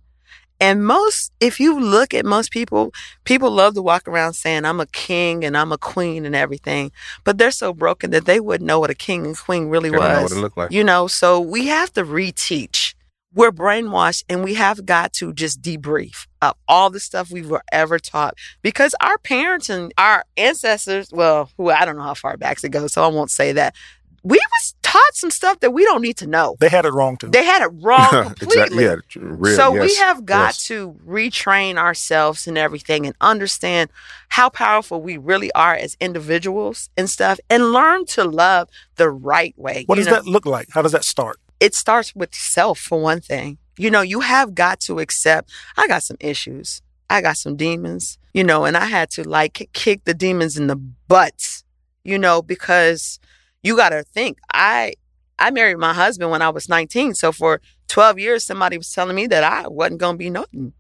[0.60, 2.94] And most, if you look at most people,
[3.26, 6.92] people love to walk around saying, I'm a king and I'm a queen and everything.
[7.26, 10.00] But they're so broken that they wouldn't know what a king and queen really know
[10.00, 10.24] was.
[10.24, 10.72] what it looked like.
[10.72, 12.94] You know, so we have to reteach.
[13.36, 17.64] We're brainwashed and we have got to just debrief of all the stuff we were
[17.72, 22.38] ever taught because our parents and our ancestors, well, who I don't know how far
[22.38, 23.76] back it goes, so I won't say that.
[24.24, 26.56] We was taught some stuff that we don't need to know.
[26.60, 27.28] They had it wrong too.
[27.28, 28.84] They had it wrong completely.
[28.84, 28.84] exactly.
[28.86, 28.96] Yeah.
[29.18, 30.68] Real, So we have got yes.
[30.68, 33.92] to retrain ourselves and everything and understand
[34.30, 39.54] how powerful we really are as individuals and stuff and learn to love the right
[39.58, 39.84] way.
[39.86, 40.14] what does know?
[40.14, 40.70] that look like?
[40.72, 41.38] How does that start?
[41.60, 43.58] It starts with self for one thing.
[43.78, 46.82] You know, you have got to accept I got some issues.
[47.10, 50.68] I got some demons, you know, and I had to like kick the demons in
[50.68, 51.64] the butts,
[52.04, 53.20] you know, because
[53.62, 54.96] you got to think I
[55.38, 59.16] I married my husband when I was 19, so for 12 years somebody was telling
[59.16, 60.74] me that I wasn't going to be nothing.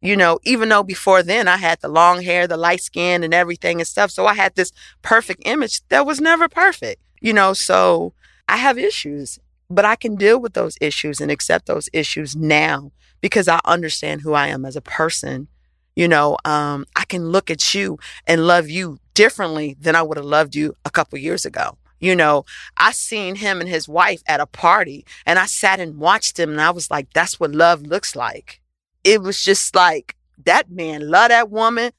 [0.00, 3.32] You know, even though before then I had the long hair, the light skin and
[3.32, 7.00] everything and stuff, so I had this perfect image that was never perfect.
[7.20, 8.12] You know, so
[8.48, 9.38] I have issues
[9.74, 14.20] but I can deal with those issues and accept those issues now because I understand
[14.20, 15.48] who I am as a person.
[15.96, 20.16] You know, um, I can look at you and love you differently than I would
[20.16, 21.76] have loved you a couple years ago.
[22.00, 22.44] You know,
[22.78, 26.50] I seen him and his wife at a party and I sat and watched him
[26.50, 28.60] and I was like, that's what love looks like.
[29.04, 31.92] It was just like that man love that woman.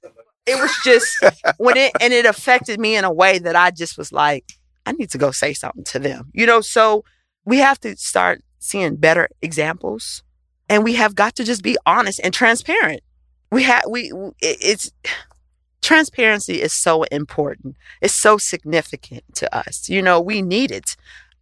[0.46, 1.10] It was just
[1.58, 4.92] when it and it affected me in a way that I just was like, I
[4.92, 6.30] need to go say something to them.
[6.34, 7.06] You know, so
[7.46, 10.24] we have to start seeing better examples
[10.70, 13.02] and we have got to just be honest and transparent.
[13.52, 14.92] We have we it's
[15.82, 17.76] transparency is so important.
[18.02, 19.90] It's so significant to us.
[19.90, 20.96] You know we need it.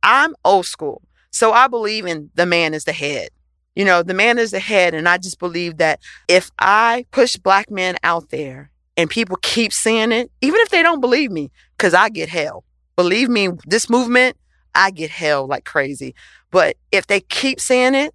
[0.04, 3.30] I'm old school so i believe in the man is the head.
[3.76, 7.38] You know the man is the head and i just believe that if i push
[7.38, 11.50] black men out there and people keep seeing it even if they don't believe me
[11.78, 12.64] because i get hell.
[12.98, 14.36] Believe me this movement
[14.76, 16.16] I get hell like crazy.
[16.52, 18.14] But if they keep saying it,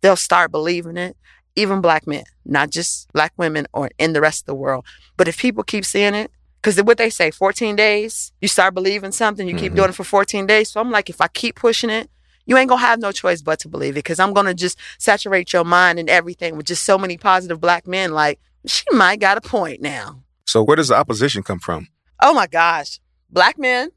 [0.00, 1.16] they'll start believing it.
[1.58, 4.84] Even black men, not just black women or in the rest of the world.
[5.16, 6.30] But if people keep saying it,
[6.60, 9.76] because what they say, 14 days, you start believing something, you keep Mhm.
[9.76, 10.70] doing it for 14 days.
[10.70, 12.10] So I'm like, if I keep pushing it,
[12.44, 15.52] you ain't gonna have no choice but to believe it because I'm gonna just saturate
[15.52, 18.12] your mind and everything with just so many positive black men.
[18.12, 20.22] Like, she might got a point now.
[20.46, 21.88] So where does the opposition come from?
[22.20, 23.00] Oh my gosh.
[23.30, 23.90] Black men,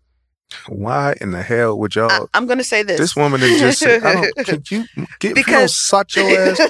[0.68, 2.30] Why in the hell would y'all?
[2.34, 3.00] I, am gonna say this.
[3.00, 3.86] this woman is just.
[3.86, 6.60] I don't, can you get Because- such your ass?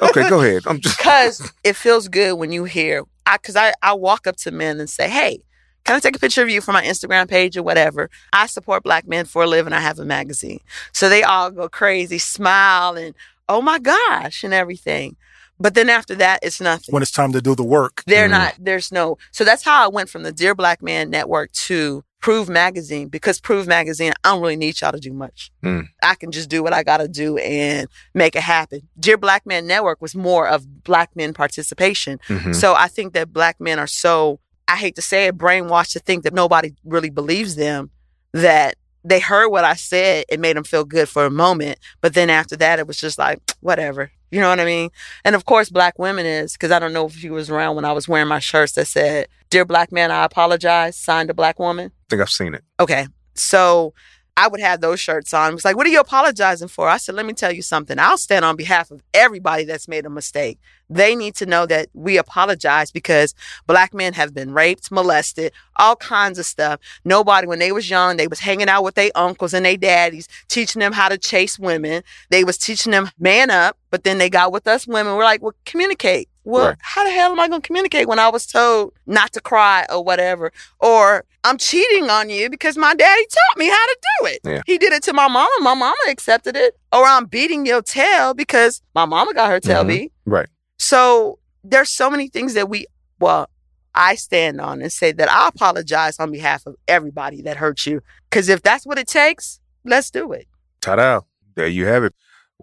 [0.00, 0.62] Okay, go ahead.
[0.66, 0.96] I'm just.
[0.96, 4.80] because it feels good when you hear I because I, I walk up to men
[4.80, 5.42] and say, Hey,
[5.84, 8.10] Can I take a picture of you for my Instagram page or whatever?
[8.32, 9.72] I support black men for a living.
[9.72, 10.60] I have a magazine.
[10.92, 13.14] So they all go crazy, smile and,
[13.48, 15.16] oh my gosh, and everything.
[15.60, 16.92] But then after that, it's nothing.
[16.92, 18.32] When it's time to do the work, they're mm.
[18.32, 22.04] not, there's no, so that's how I went from the Dear Black Man Network to
[22.20, 25.52] Prove Magazine because Prove Magazine, I don't really need y'all to do much.
[25.62, 25.88] Mm.
[26.02, 28.88] I can just do what I got to do and make it happen.
[28.98, 32.18] Dear Black Man Network was more of black men participation.
[32.28, 32.52] Mm-hmm.
[32.52, 36.00] So I think that black men are so, I hate to say it, brainwashed to
[36.00, 37.90] think that nobody really believes them
[38.32, 40.24] that they heard what I said.
[40.28, 41.78] It made them feel good for a moment.
[42.00, 44.10] But then after that, it was just like, whatever.
[44.30, 44.90] You know what I mean?
[45.24, 47.84] And of course, black women is, because I don't know if you was around when
[47.84, 51.58] I was wearing my shirts that said, Dear Black Man, I apologize, signed a black
[51.58, 51.86] woman.
[51.86, 52.62] I think I've seen it.
[52.78, 53.06] Okay.
[53.34, 53.94] So
[54.38, 55.50] I would have those shirts on.
[55.50, 56.88] It was like, what are you apologizing for?
[56.88, 57.98] I said, let me tell you something.
[57.98, 60.60] I'll stand on behalf of everybody that's made a mistake.
[60.88, 63.34] They need to know that we apologize because
[63.66, 66.78] black men have been raped, molested, all kinds of stuff.
[67.04, 70.28] Nobody, when they was young, they was hanging out with their uncles and their daddies,
[70.46, 72.04] teaching them how to chase women.
[72.30, 75.16] They was teaching them man up, but then they got with us women.
[75.16, 76.28] We're like, well, communicate.
[76.48, 76.76] Well, right.
[76.80, 79.84] how the hell am I going to communicate when I was told not to cry
[79.90, 80.50] or whatever?
[80.80, 84.40] Or I'm cheating on you because my daddy taught me how to do it.
[84.44, 84.62] Yeah.
[84.64, 85.50] He did it to my mama.
[85.60, 86.74] My mama accepted it.
[86.90, 89.88] Or I'm beating your tail because my mama got her tail mm-hmm.
[89.88, 90.12] beat.
[90.24, 90.48] Right.
[90.78, 92.86] So there's so many things that we,
[93.20, 93.50] well,
[93.94, 98.00] I stand on and say that I apologize on behalf of everybody that hurt you.
[98.30, 100.46] Because if that's what it takes, let's do it.
[100.80, 101.20] Ta-da.
[101.56, 102.14] There you have it.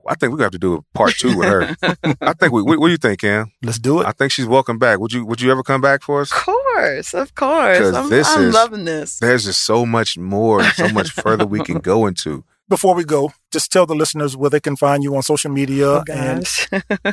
[0.07, 1.75] I think we're gonna have to do a part two with her.
[2.21, 2.61] I think we.
[2.61, 3.51] What, what, do you think, Cam?
[3.63, 4.05] Let's do it.
[4.05, 4.99] I think she's welcome back.
[4.99, 5.25] Would you?
[5.25, 6.31] Would you ever come back for us?
[6.31, 7.95] Of course, of course.
[7.95, 9.19] I'm, this I'm is, loving this.
[9.19, 12.43] There's just so much more, so much further we can go into.
[12.67, 15.87] Before we go, just tell the listeners where they can find you on social media
[15.87, 16.45] oh, and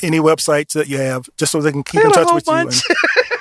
[0.03, 2.83] any websites that you have, just so they can keep in touch with bunch.
[2.89, 2.95] you.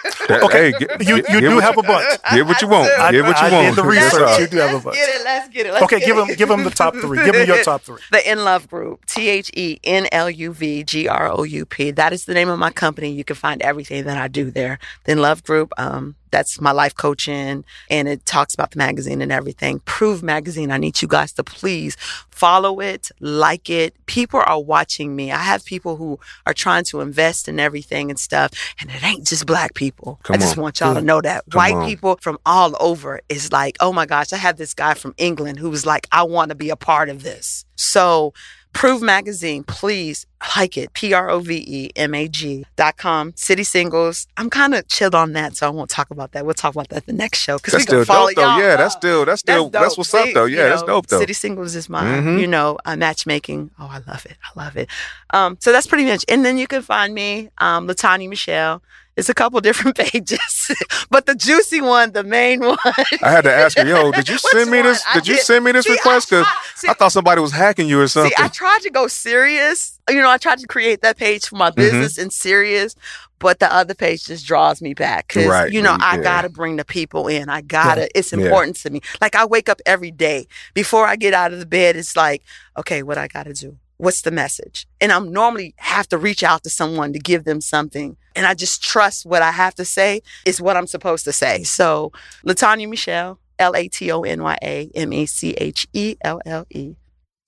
[0.03, 2.05] And, okay, get, you you do have a bunch.
[2.33, 2.91] Get what you want.
[2.99, 3.65] I, get what you I, want.
[3.65, 4.39] I did the research.
[4.39, 4.95] You do have a bunch.
[4.95, 5.23] Get it.
[5.23, 5.73] Let's get it.
[5.73, 6.27] Let's okay, get give it.
[6.27, 7.23] them give them the top three.
[7.23, 8.01] Give them your top three.
[8.11, 9.05] The NLuv Group.
[9.05, 11.91] T H E N L U V G R O U P.
[11.91, 13.11] That is the name of my company.
[13.11, 14.79] You can find everything that I do there.
[15.05, 15.73] The NLuv Group.
[15.77, 19.79] Um, that's my life coaching and it talks about the magazine and everything.
[19.79, 20.71] Prove magazine.
[20.71, 21.97] I need you guys to please
[22.29, 23.93] follow it, like it.
[24.05, 25.31] People are watching me.
[25.31, 28.51] I have people who are trying to invest in everything and stuff.
[28.79, 30.19] And it ain't just black people.
[30.23, 30.63] Come I just on.
[30.63, 31.43] want y'all to know that.
[31.49, 31.87] Come White on.
[31.87, 35.59] people from all over is like, oh my gosh, I have this guy from England
[35.59, 37.65] who was like, I want to be a part of this.
[37.75, 38.33] So
[38.73, 40.93] Prove Magazine, please like it.
[40.93, 43.33] P R O V E M A G dot com.
[43.35, 44.27] City Singles.
[44.37, 46.45] I'm kind of chilled on that, so I won't talk about that.
[46.45, 48.57] We'll talk about that the next show because we still follow dope, though.
[48.57, 50.45] Yeah, that's still that's still that's, that's what's up though.
[50.45, 51.19] Yeah, that's know, dope though.
[51.19, 52.37] City Singles is my mm-hmm.
[52.39, 53.71] you know uh, matchmaking.
[53.79, 54.37] Oh, I love it.
[54.43, 54.89] I love it.
[55.31, 56.23] Um, so that's pretty much.
[56.29, 58.81] And then you can find me, um, LaTonya MeChelle
[59.17, 60.71] it's a couple different pages,
[61.09, 62.77] but the juicy one, the main one.
[62.85, 65.03] I had to ask her, yo, did you send me this?
[65.13, 66.29] Did, did you send me this see, request?
[66.29, 66.45] Because
[66.87, 68.31] I, I, thought somebody was hacking you or something.
[68.35, 69.99] See, I tried to go serious.
[70.09, 71.75] You know, I tried to create that page for my mm-hmm.
[71.81, 72.23] business mm-hmm.
[72.23, 72.95] and serious,
[73.39, 75.71] but the other page just draws me back because right.
[75.71, 76.05] you know yeah.
[76.05, 77.49] I gotta bring the people in.
[77.49, 78.01] I gotta.
[78.01, 78.07] Yeah.
[78.15, 78.83] It's important yeah.
[78.83, 79.01] to me.
[79.19, 81.95] Like I wake up every day before I get out of the bed.
[81.95, 82.43] It's like,
[82.77, 84.87] okay, what I gotta do what's the message?
[84.99, 88.17] And I'm normally have to reach out to someone to give them something.
[88.35, 91.63] And I just trust what I have to say is what I'm supposed to say.
[91.63, 92.11] So
[92.43, 96.41] LaTonya MeChelle, L A T O N Y A M E C H E L
[96.47, 96.95] L E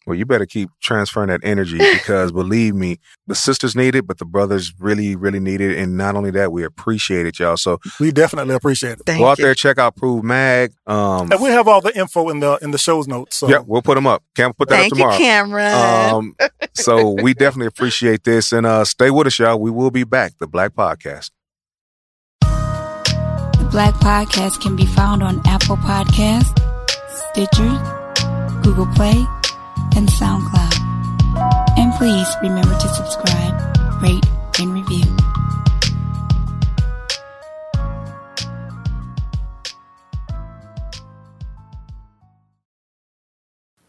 [0.06, 4.18] well, you better keep transferring that energy because believe me, the sisters need it, but
[4.18, 5.78] the brothers really, really need it.
[5.78, 7.58] And not only that, we appreciate it, y'all.
[7.58, 9.02] So we definitely appreciate it.
[9.06, 9.46] Thank Go out you.
[9.46, 10.74] there, check out Prove Mag.
[10.86, 13.38] Um, and we have all the info in the in the show's notes.
[13.38, 13.48] So.
[13.48, 14.24] Yeah, we'll put them up.
[14.36, 15.14] Can't put that Thank up tomorrow.
[15.14, 15.74] You, Cameron.
[15.74, 16.36] Um,
[16.74, 19.60] so we definitely appreciate this, and uh, stay with us, y'all.
[19.60, 20.34] We will be back.
[20.40, 21.32] The Black Podcast.
[22.42, 26.60] The Black Podcast can be found on Apple Podcasts,
[27.32, 29.26] Stitcher, Google Play
[29.96, 31.78] and SoundCloud.
[31.78, 34.26] And please remember to subscribe, rate,
[34.60, 35.04] and review.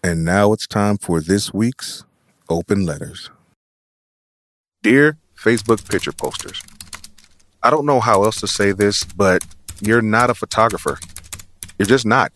[0.03, 2.05] And now it's time for this week's
[2.49, 3.31] open letters.
[4.83, 6.63] Dear Facebook picture posters,
[7.63, 9.45] I don't know how else to say this, but
[9.81, 10.99] you're not a photographer.
[11.79, 12.33] You're just not.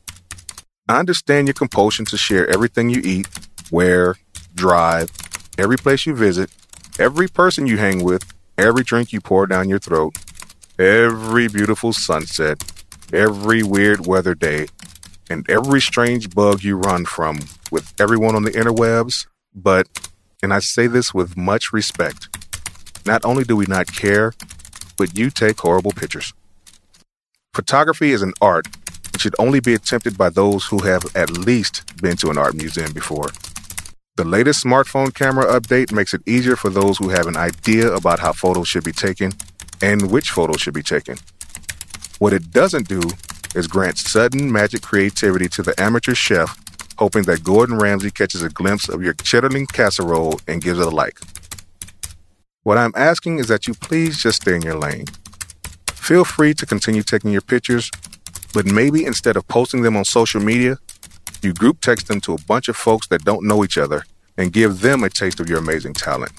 [0.89, 3.29] I understand your compulsion to share everything you eat
[3.71, 4.17] wear,
[4.55, 5.11] drive,
[5.57, 6.51] every place you visit,
[6.99, 8.25] every person you hang with,
[8.57, 10.17] every drink you pour down your throat,
[10.79, 12.63] every beautiful sunset,
[13.13, 14.67] every weird weather day,
[15.31, 17.41] and every strange bug you run from
[17.71, 19.27] with everyone on the interwebs.
[19.55, 19.89] But,
[20.43, 22.29] and I say this with much respect,
[23.07, 24.33] not only do we not care,
[24.97, 26.33] but you take horrible pictures.
[27.55, 28.67] Photography is an art
[29.13, 32.55] and should only be attempted by those who have at least been to an art
[32.55, 33.29] museum before.
[34.19, 38.19] The latest smartphone camera update makes it easier for those who have an idea about
[38.19, 39.31] how photos should be taken
[39.81, 41.19] and which photos should be taken.
[42.19, 43.01] What it doesn't do
[43.55, 46.59] is grant sudden magic creativity to the amateur chef,
[46.97, 50.91] hoping that Gordon Ramsay catches a glimpse of your chitterling casserole and gives it a
[50.91, 51.21] like.
[52.65, 55.05] What I'm asking is that you please just stay in your lane.
[55.93, 57.89] Feel free to continue taking your pictures,
[58.53, 60.77] but maybe instead of posting them on social media,
[61.45, 64.05] you group text them to a bunch of folks that don't know each other
[64.37, 66.33] and give them a taste of your amazing talent.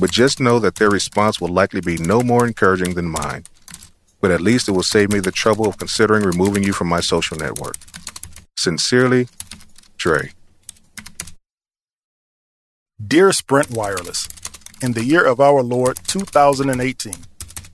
[0.00, 3.44] But just know that their response will likely be no more encouraging than mine.
[4.20, 7.00] But at least it will save me the trouble of considering removing you from my
[7.00, 7.76] social network.
[8.56, 9.28] Sincerely,
[9.96, 10.32] Trey.
[13.04, 14.28] Dear Sprint Wireless,
[14.82, 17.14] in the year of our Lord 2018,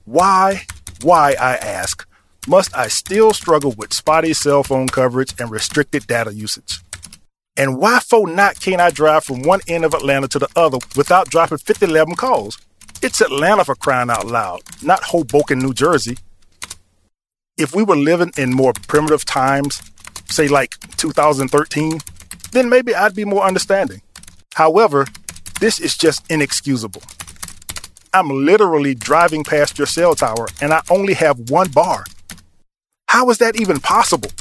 [0.05, 0.63] why,
[1.01, 2.05] why, I ask,
[2.47, 6.81] must I still struggle with spotty cell phone coverage and restricted data usage?
[7.55, 10.79] And why for not can't I drive from one end of Atlanta to the other
[10.95, 12.57] without dropping 5011 calls?
[13.01, 16.17] It's Atlanta for crying out loud, not Hoboken, New Jersey.
[17.57, 19.81] If we were living in more primitive times,
[20.29, 21.99] say like 2013,
[22.51, 24.01] then maybe I'd be more understanding.
[24.55, 25.05] However,
[25.59, 27.03] this is just inexcusable.
[28.13, 32.03] I'm literally driving past your cell tower and I only have one bar.
[33.13, 34.31] How is that even possible?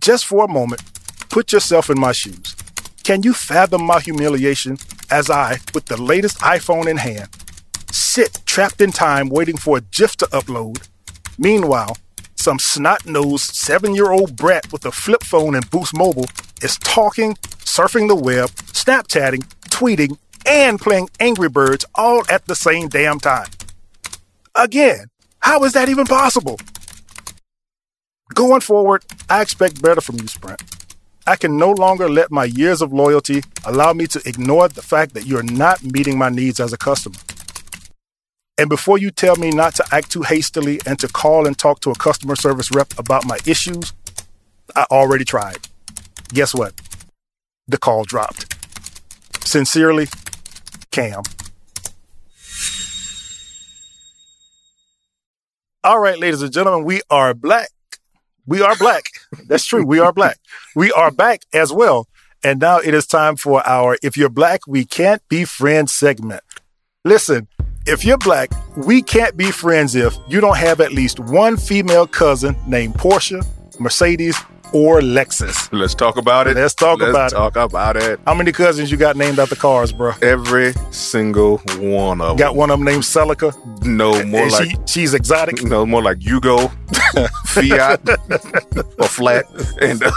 [0.00, 0.82] Just for a moment,
[1.28, 2.56] put yourself in my shoes.
[3.04, 4.76] Can you fathom my humiliation
[5.08, 7.28] as I, with the latest iPhone in hand,
[7.92, 10.88] sit trapped in time waiting for a GIF to upload?
[11.38, 11.96] Meanwhile,
[12.34, 16.26] some snot nosed seven year old brat with a flip phone and Boost Mobile
[16.62, 22.88] is talking, surfing the web, Snapchatting, tweeting, and playing Angry Birds all at the same
[22.88, 23.46] damn time.
[24.56, 25.06] Again,
[25.38, 26.58] how is that even possible?
[28.34, 30.62] Going forward, I expect better from you, Sprint.
[31.26, 35.14] I can no longer let my years of loyalty allow me to ignore the fact
[35.14, 37.16] that you're not meeting my needs as a customer.
[38.56, 41.80] And before you tell me not to act too hastily and to call and talk
[41.80, 43.92] to a customer service rep about my issues,
[44.76, 45.58] I already tried.
[46.28, 46.74] Guess what?
[47.66, 48.54] The call dropped.
[49.46, 50.08] Sincerely,
[50.90, 51.22] Cam.
[55.82, 57.68] All right, ladies and gentlemen, we are black.
[58.50, 59.04] We are black.
[59.46, 59.84] That's true.
[59.84, 60.40] We are black.
[60.74, 62.08] We are back as well.
[62.42, 66.42] And now it is time for our If You're Black, We Can't Be Friends segment.
[67.04, 67.46] Listen,
[67.86, 72.08] if you're black, we can't be friends if you don't have at least one female
[72.08, 73.42] cousin named Portia,
[73.78, 74.36] Mercedes,
[74.72, 75.68] or Lexus.
[75.72, 76.56] Let's talk about it.
[76.56, 77.34] Let's talk Let's about it.
[77.34, 78.20] talk about it.
[78.26, 80.12] How many cousins you got named after cars, bro?
[80.22, 82.36] Every single one of Got them.
[82.36, 83.54] Got one of them named Celica.
[83.84, 85.62] No more and like she, she's exotic.
[85.64, 86.70] no more like Yugo,
[87.46, 88.00] Fiat,
[88.98, 89.44] or Flat,
[89.80, 90.10] and uh,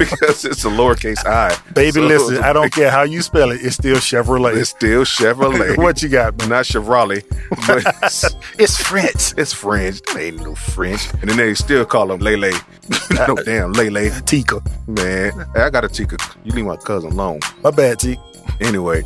[0.00, 1.56] because it's a lowercase i.
[1.74, 3.60] Baby, So- listen, I don't care how you spell it.
[3.62, 4.56] It's still Chevrolet.
[4.56, 5.76] It's still Chevrolet.
[5.84, 6.48] what you got, man?
[6.48, 7.22] Not Chevrolet,
[7.66, 8.24] but it's,
[8.58, 9.34] It's French.
[9.36, 10.00] it's French.
[10.02, 11.08] That ain't no French.
[11.20, 12.50] And then they still call them Lele.
[13.10, 14.10] no uh, damn Lele.
[14.26, 14.60] Tika.
[14.86, 16.16] Man, I got a Tika.
[16.44, 17.40] You leave my cousin alone.
[17.62, 18.20] My bad, Tika.
[18.60, 19.04] Anyway,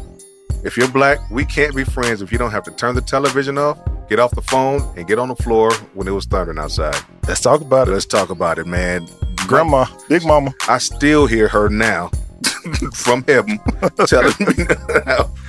[0.65, 3.59] if you're black, we can't be friends if you don't have to turn the television
[3.59, 6.97] off, get off the phone, and get on the floor when it was thundering outside.
[7.29, 7.93] Let's talk about it.
[7.93, 9.07] Let's talk about it, man.
[9.47, 10.53] Grandma, Big Mama.
[10.69, 12.11] I still hear her now
[12.95, 13.59] from heaven
[14.07, 14.65] telling me,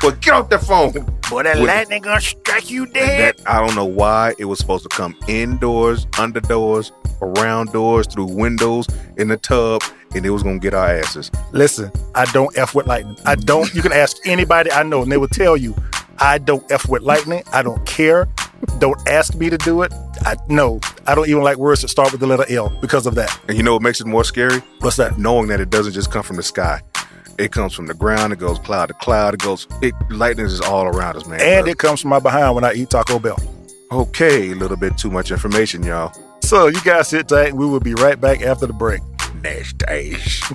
[0.04, 0.92] well, get off the phone.
[1.30, 3.38] Boy, that With- lightning gonna strike you dead.
[3.38, 6.92] that, I don't know why it was supposed to come indoors, under doors,
[7.22, 8.88] around doors, through windows,
[9.18, 9.82] in the tub,
[10.16, 11.30] and it was gonna get our asses.
[11.52, 13.18] Listen, I don't F with lightning.
[13.26, 13.74] I don't.
[13.74, 15.76] You can ask anybody I know, and they will tell you,
[16.20, 17.44] I don't F with lightning.
[17.52, 18.28] I don't care.
[18.80, 19.94] Don't ask me to do it.
[20.22, 20.80] I no.
[21.08, 23.38] I don't even like words that start with the letter L because of that.
[23.48, 24.60] And you know what makes it more scary?
[24.80, 25.18] What's that?
[25.18, 26.82] Knowing that it doesn't just come from the sky.
[27.38, 28.32] It comes from the ground.
[28.32, 29.34] It goes cloud to cloud.
[29.34, 29.68] It goes.
[29.82, 31.42] It lightning is all around us, man.
[31.42, 33.38] And it comes from my behind when I eat Taco Bell.
[33.92, 36.14] okay, a little bit too much information, y'all.
[36.42, 39.02] So you guys sit tight, and we will be right back after the break.
[39.44, 40.52] Nash dash.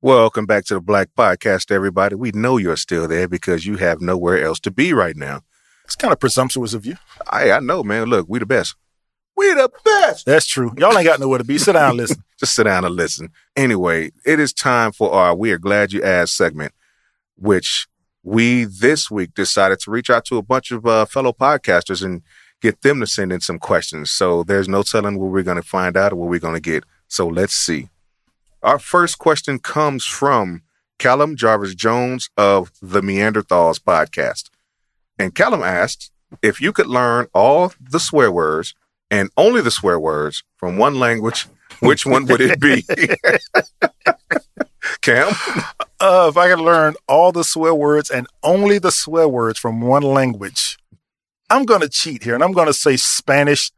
[0.00, 2.14] Welcome back to the Black Podcast, everybody.
[2.14, 5.42] We know you're still there because you have nowhere else to be right now.
[5.84, 6.96] It's kind of presumptuous of you.
[7.28, 8.06] I I know, man.
[8.06, 8.76] Look, we the best.
[9.36, 10.26] We the best.
[10.26, 10.72] That's true.
[10.78, 11.58] Y'all ain't got nowhere to be.
[11.58, 12.22] Sit down, and listen.
[12.38, 13.30] Just sit down and listen.
[13.56, 16.72] Anyway, it is time for our We Are Glad You Asked segment,
[17.38, 17.86] which
[18.22, 22.22] we this week decided to reach out to a bunch of uh, fellow podcasters and
[22.60, 24.10] get them to send in some questions.
[24.10, 26.60] So there's no telling what we're going to find out or what we're going to
[26.60, 26.84] get.
[27.06, 27.88] So let's see.
[28.62, 30.62] Our first question comes from
[30.98, 34.50] Callum Jarvis Jones of the Meanderthals podcast.
[35.18, 36.10] And Callum asks
[36.42, 38.74] if you could learn all the swear words
[39.10, 41.46] and only the swear words from one language,
[41.80, 42.84] which one would it be?
[45.00, 45.32] Cam?
[46.00, 49.80] Uh, if I could learn all the swear words and only the swear words from
[49.80, 50.78] one language,
[51.50, 53.72] I'm going to cheat here and I'm going to say Spanish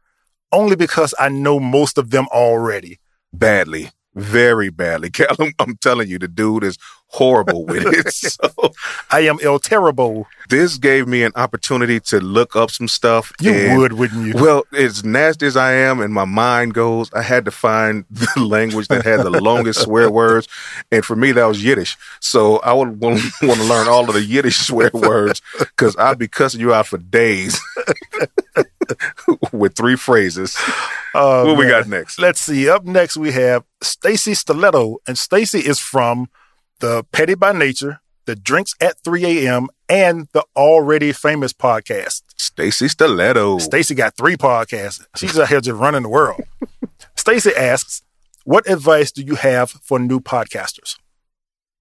[0.51, 2.99] only because I know most of them already.
[3.33, 5.09] Badly very badly.
[5.11, 8.11] Callum, I'm telling you, the dude is horrible with it.
[8.31, 8.73] So
[9.09, 10.27] I am ill Terrible.
[10.49, 13.31] This gave me an opportunity to look up some stuff.
[13.39, 14.33] You and, would, wouldn't you?
[14.35, 18.43] Well, as nasty as I am and my mind goes, I had to find the
[18.43, 20.47] language that had the longest swear words.
[20.91, 21.97] And for me, that was Yiddish.
[22.19, 26.19] So I would want, want to learn all of the Yiddish swear words because I'd
[26.19, 27.59] be cussing you out for days
[29.51, 30.57] with three phrases.
[31.13, 31.57] Oh, what man.
[31.57, 32.19] we got next?
[32.19, 32.69] Let's see.
[32.69, 34.97] Up next, we have Stacy Stiletto.
[35.07, 36.29] And Stacy is from
[36.79, 42.23] the Petty by Nature, the Drinks at 3 a.m., and the already famous podcast.
[42.37, 43.57] Stacy Stiletto.
[43.59, 45.05] Stacy got three podcasts.
[45.15, 46.41] She's out here just running the world.
[47.15, 48.03] Stacy asks,
[48.45, 50.97] What advice do you have for new podcasters?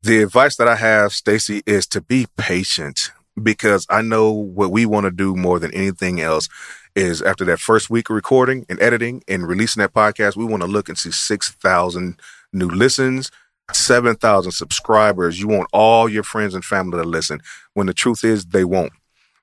[0.02, 4.86] The advice that I have, Stacy, is to be patient because I know what we
[4.86, 6.48] want to do more than anything else
[6.94, 10.62] is after that first week of recording and editing and releasing that podcast, we want
[10.62, 12.20] to look and see 6,000
[12.52, 13.30] new listens,
[13.72, 15.40] 7,000 subscribers.
[15.40, 17.40] You want all your friends and family to listen
[17.74, 18.92] when the truth is they won't.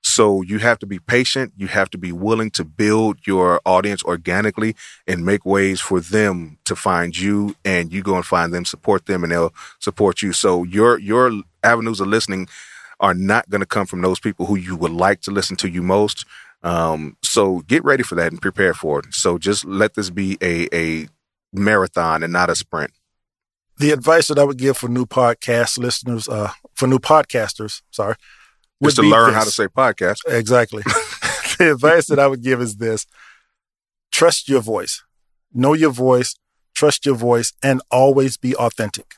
[0.02, 1.52] So you have to be patient.
[1.56, 4.76] You have to be willing to build your audience organically
[5.06, 9.06] and make ways for them to find you and you go and find them, support
[9.06, 10.32] them and they'll support you.
[10.32, 11.32] So your, your
[11.62, 12.48] avenues of listening
[13.00, 15.68] are not going to come from those people who you would like to listen to
[15.68, 16.24] you most.
[16.62, 19.14] Um, so get ready for that and prepare for it.
[19.14, 21.08] So just let this be a, a
[21.52, 22.92] marathon and not a sprint
[23.78, 28.16] the advice that I would give for new podcast listeners, uh, for new podcasters, sorry,
[28.80, 29.36] was to learn this.
[29.36, 30.18] how to say podcast.
[30.26, 30.82] Exactly.
[31.58, 33.06] the advice that I would give is this:
[34.10, 35.02] trust your voice,
[35.52, 36.34] know your voice,
[36.74, 39.14] trust your voice, and always be authentic.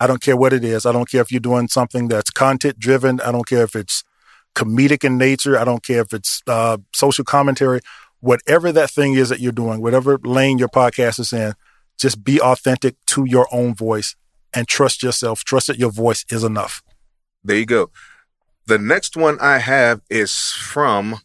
[0.00, 0.86] I don't care what it is.
[0.86, 3.20] I don't care if you're doing something that's content driven.
[3.20, 4.04] I don't care if it's
[4.54, 5.58] comedic in nature.
[5.58, 7.80] I don't care if it's uh, social commentary.
[8.20, 11.54] Whatever that thing is that you're doing, whatever lane your podcast is in,
[11.98, 14.16] just be authentic to your own voice
[14.54, 15.44] and trust yourself.
[15.44, 16.82] Trust that your voice is enough.
[17.42, 17.90] There you go.
[18.66, 21.20] The next one I have is from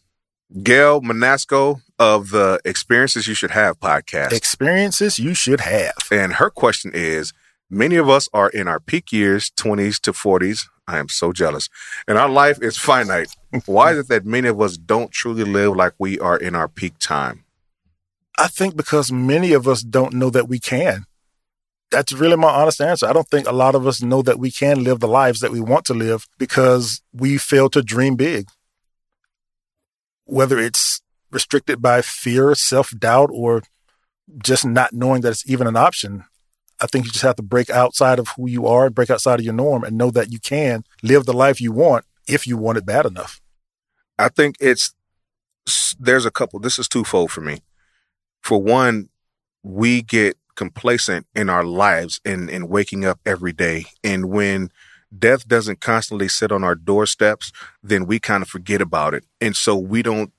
[0.62, 4.32] Gail Manasco of the Experiences You Should Have podcast.
[4.32, 5.94] Experiences You Should Have.
[6.10, 7.32] And her question is
[7.72, 10.66] Many of us are in our peak years, 20s to 40s.
[10.90, 11.68] I am so jealous.
[12.08, 13.34] And our life is finite.
[13.66, 16.68] Why is it that many of us don't truly live like we are in our
[16.68, 17.44] peak time?
[18.38, 21.04] I think because many of us don't know that we can.
[21.90, 23.06] That's really my honest answer.
[23.06, 25.50] I don't think a lot of us know that we can live the lives that
[25.50, 28.46] we want to live because we fail to dream big.
[30.24, 33.62] Whether it's restricted by fear, self doubt, or
[34.42, 36.24] just not knowing that it's even an option.
[36.80, 39.44] I think you just have to break outside of who you are, break outside of
[39.44, 42.78] your norm, and know that you can live the life you want if you want
[42.78, 43.40] it bad enough.
[44.18, 44.94] I think it's
[45.98, 46.58] there's a couple.
[46.58, 47.60] This is twofold for me
[48.42, 49.08] for one,
[49.62, 53.86] we get complacent in our lives and, and waking up every day.
[54.02, 54.70] And when
[55.16, 57.52] death doesn't constantly sit on our doorsteps,
[57.82, 59.24] then we kind of forget about it.
[59.40, 60.32] And so we don't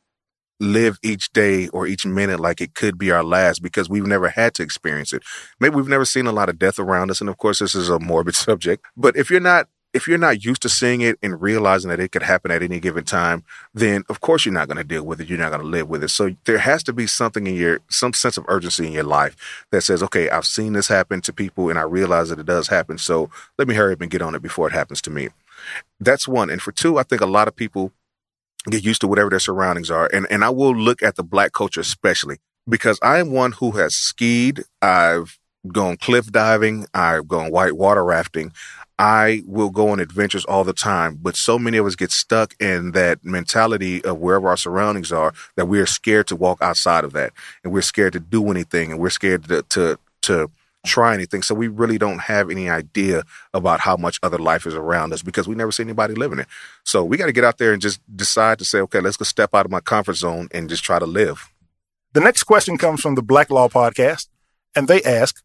[0.62, 4.30] live each day or each minute like it could be our last because we've never
[4.30, 5.24] had to experience it.
[5.59, 7.20] Maybe we've never seen a lot of death around us.
[7.20, 8.86] And of course, this is a morbid subject.
[8.95, 12.14] But if you're not if you're not used to seeing it and realizing that it
[12.14, 13.43] could happen at any given time,
[13.74, 15.28] then of course you're not going to deal with it.
[15.28, 16.07] You're not going to live with it.
[16.07, 19.36] So there has to be something in your, some sense of urgency in your life
[19.72, 22.70] that says, okay, I've seen this happen to people and I realize that it does
[22.70, 22.97] happen.
[22.97, 25.28] So let me hurry up and get on it before it happens to me.
[25.99, 26.49] That's one.
[26.49, 27.91] And for two, I think a lot of people
[28.70, 30.09] get used to whatever their surroundings are.
[30.14, 32.38] And, and I will look at the black culture especially
[32.68, 34.64] because I am one who has skied.
[34.82, 36.88] I've gone cliff diving.
[36.93, 38.51] I've gone white water rafting.
[38.99, 42.53] I will go on adventures all the time, but so many of us get stuck
[42.62, 47.03] in that mentality of wherever our surroundings are that we are scared to walk outside
[47.03, 47.34] of that,
[47.64, 50.51] and we're scared to do anything, and we're scared to to to
[50.86, 51.41] try anything.
[51.43, 53.23] So we really don't have any idea
[53.53, 56.47] about how much other life is around us because we never see anybody living it.
[56.84, 59.25] So we got to get out there and just decide to say, okay, let's go
[59.25, 61.49] step out of my comfort zone and just try to live.
[62.13, 64.27] The next question comes from the Black Law Podcast,
[64.75, 65.41] and they ask,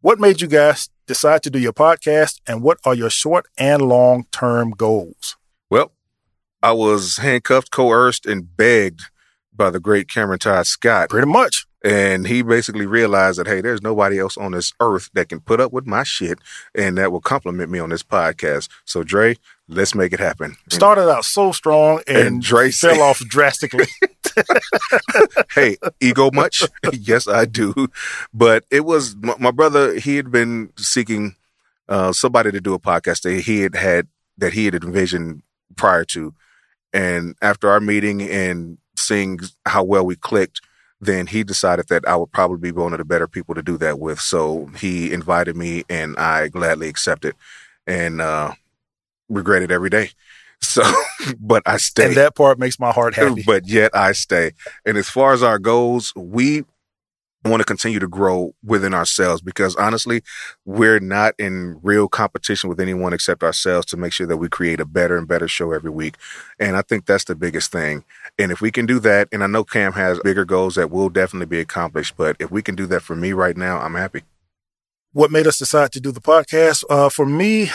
[0.00, 3.82] "What made you guys decide to do your podcast, and what are your short and
[3.82, 5.36] long term goals?
[5.68, 5.92] Well,
[6.62, 9.02] I was handcuffed, coerced, and begged
[9.52, 11.10] by the great Cameron Todd Scott.
[11.10, 11.66] Pretty much.
[11.84, 15.60] And he basically realized that, hey, there's nobody else on this earth that can put
[15.60, 16.38] up with my shit
[16.74, 18.68] and that will compliment me on this podcast.
[18.84, 19.36] So, Dre,
[19.68, 20.56] let's make it happen.
[20.68, 23.86] Started out so strong and, And Dre fell said- off drastically.
[25.54, 26.62] hey, ego much?
[26.92, 27.88] yes, I do.
[28.32, 29.94] But it was my, my brother.
[29.98, 31.36] He had been seeking
[31.88, 34.08] uh, somebody to do a podcast that he had had
[34.38, 35.42] that he had envisioned
[35.76, 36.34] prior to,
[36.92, 40.60] and after our meeting and seeing how well we clicked,
[41.02, 43.76] then he decided that I would probably be one of the better people to do
[43.78, 44.20] that with.
[44.20, 47.34] So he invited me, and I gladly accepted,
[47.88, 48.52] and uh,
[49.28, 50.10] regret it every day.
[50.64, 50.84] So,
[51.40, 52.06] but I stay.
[52.06, 53.42] and that part makes my heart happy.
[53.44, 54.52] but yet I stay.
[54.86, 56.62] And as far as our goals, we
[57.44, 60.22] want to continue to grow within ourselves because honestly,
[60.64, 64.80] we're not in real competition with anyone except ourselves to make sure that we create
[64.80, 66.16] a better and better show every week.
[66.58, 68.04] And I think that's the biggest thing.
[68.38, 71.08] And if we can do that, and I know Cam has bigger goals that will
[71.08, 74.22] definitely be accomplished, but if we can do that for me right now, I'm happy.
[75.12, 76.84] what made us decide to do the podcast?
[76.88, 77.70] Uh, for me,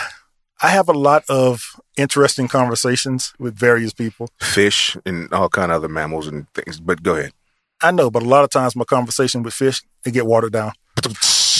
[0.61, 4.29] I have a lot of interesting conversations with various people.
[4.39, 6.79] Fish and all kind of other mammals and things.
[6.79, 7.33] But go ahead.
[7.81, 10.71] I know, but a lot of times my conversation with fish they get watered down.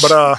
[0.01, 0.35] But uh,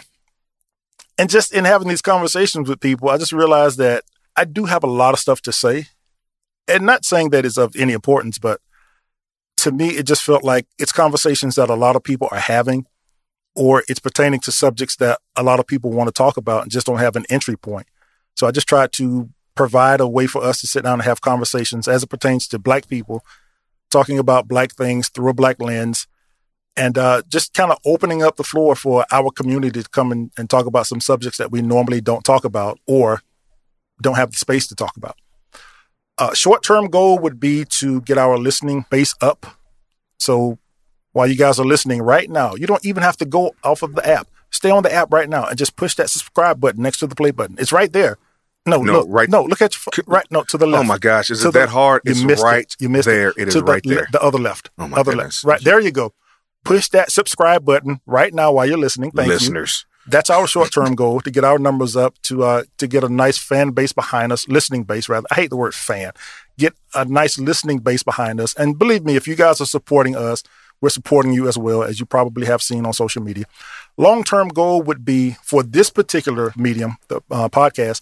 [1.19, 4.05] and just in having these conversations with people, I just realized that
[4.37, 5.87] I do have a lot of stuff to say,
[6.67, 8.61] and not saying that it's of any importance, but
[9.59, 12.87] to me, it just felt like it's conversations that a lot of people are having,
[13.57, 16.71] or it's pertaining to subjects that a lot of people want to talk about and
[16.71, 17.87] just don't have an entry point.
[18.37, 21.21] So I just tried to provide a way for us to sit down and have
[21.21, 23.25] conversations as it pertains to Black people,
[23.91, 26.07] talking about Black things through a Black lens,
[26.77, 30.31] and uh, just kind of opening up the floor for our community to come in
[30.39, 33.21] and talk about some subjects that we normally don't talk about or
[34.01, 35.17] don't have the space to talk about.
[36.19, 39.47] A short term goal would be to get our listening base up.
[40.19, 40.59] So
[41.13, 43.95] while you guys are listening right now, you don't even have to go off of
[43.95, 44.29] the app.
[44.51, 47.15] Stay on the app right now and just push that subscribe button next to the
[47.15, 47.57] play button.
[47.59, 48.19] It's right there.
[48.67, 50.27] No, No, look, right- No, look at your right.
[50.31, 50.81] No, to the left.
[50.85, 52.03] Oh my gosh, is To it the- that hard?
[52.05, 52.77] You It's missed right it.
[52.79, 53.31] You missed there.
[53.31, 54.09] It, It is the right there.
[54.13, 54.71] The other left.
[54.79, 55.43] Oh my other goodness.
[55.45, 55.61] left.
[55.61, 56.13] Right there you go.
[56.65, 59.11] Push that subscribe button right now while you're listening.
[59.13, 59.35] Thank you.
[59.35, 59.87] Listeners.
[60.07, 63.09] That's our short term goal to get our numbers up to uh to get a
[63.09, 65.27] nice fan base behind us, listening base rather.
[65.31, 66.13] I hate the word fan.
[66.59, 68.55] Get a nice listening base behind us.
[68.55, 70.43] And believe me, if you guys are supporting us,
[70.81, 73.45] we're supporting you as well, as you probably have seen on social media.
[73.97, 78.01] Long term goal would be for this particular medium, the uh, podcast,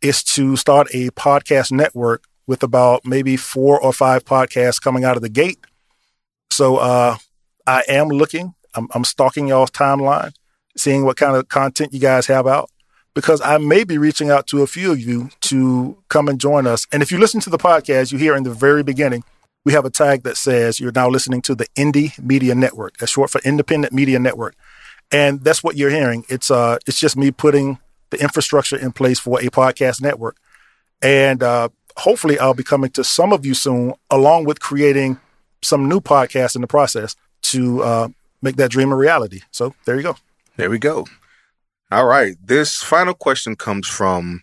[0.00, 5.16] is to start a podcast network with about maybe four or five podcasts coming out
[5.16, 5.58] of the gate.
[6.50, 7.16] So uh,
[7.66, 10.32] I am looking, I'm, I'm stalking y'all's timeline,
[10.76, 12.70] seeing what kind of content you guys have out,
[13.14, 16.66] because I may be reaching out to a few of you to come and join
[16.66, 16.86] us.
[16.92, 19.24] And if you listen to the podcast, you hear in the very beginning,
[19.64, 22.96] we have a tag that says you're now listening to the Indie Media Network.
[22.96, 24.54] That's short for Independent Media Network.
[25.10, 26.24] And that's what you're hearing.
[26.28, 27.78] It's uh it's just me putting
[28.10, 30.36] the infrastructure in place for a podcast network.
[31.02, 35.18] And uh hopefully I'll be coming to some of you soon, along with creating
[35.62, 38.08] some new podcasts in the process to uh
[38.42, 39.40] make that dream a reality.
[39.50, 40.16] So there you go.
[40.56, 41.06] There we go.
[41.90, 42.36] All right.
[42.44, 44.42] This final question comes from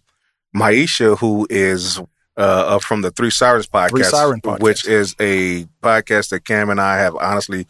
[0.56, 2.02] Maisha, who is
[2.38, 4.60] uh, from the Three Sirens podcast, Three Siren Podcast.
[4.60, 7.68] which is a podcast that Cam and I have honestly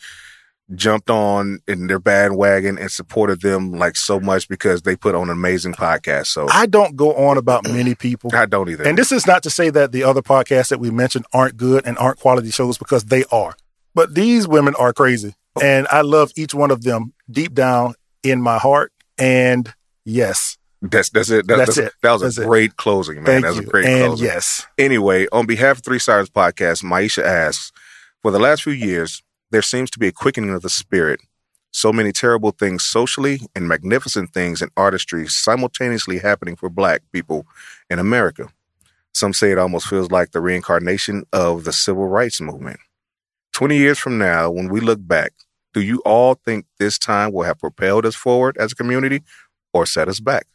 [0.74, 5.24] jumped on in their bandwagon and supported them like so much because they put on
[5.24, 6.28] an amazing podcast.
[6.28, 8.32] So I, don't go on about many people.
[8.34, 8.84] I don't either.
[8.84, 11.86] And this is not to say that the other podcasts that we mentioned aren't good
[11.86, 13.56] and aren't quality shows because they are.
[13.94, 15.36] But these women are crazy.
[15.62, 17.94] And I love each one of them deep down
[18.24, 18.92] in my heart.
[19.18, 19.72] And
[20.04, 21.48] yes, that's that's it.
[21.48, 21.94] That, That's it.
[22.02, 22.48] That was That's a it.
[22.48, 23.26] great closing, man.
[23.26, 23.64] thank that was you.
[23.64, 24.26] a great and closing.
[24.28, 27.72] yes, Anyway, on behalf of Three Sirens Podcast, Maisha asks,
[28.22, 31.20] for the last few years, there seems to be a quickening of the spirit.
[31.72, 37.46] So many terrible things socially and magnificent things in artistry simultaneously happening for black people
[37.90, 38.50] in America.
[39.14, 42.80] Some say it almost feels like the reincarnation of the civil rights movement.
[43.54, 45.34] 20 years from now, when we look back,
[45.74, 49.22] do you all think this time will have propelled us forward as a community
[49.74, 50.48] or set us back?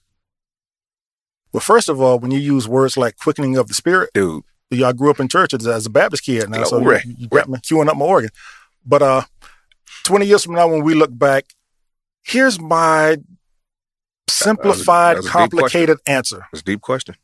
[1.52, 4.92] well, first of all, when you use words like quickening of the spirit, Dude, y'all
[4.92, 7.02] grew up in church as, a Baptist kid now, so you, Glory.
[7.04, 8.30] you got me cueing up my organ.
[8.84, 9.22] But uh,
[10.04, 11.54] 20 years from now, when we look back,
[12.22, 13.18] here's my
[14.28, 16.46] simplified, that was deep complicated answer.
[16.52, 17.16] it's a deep question.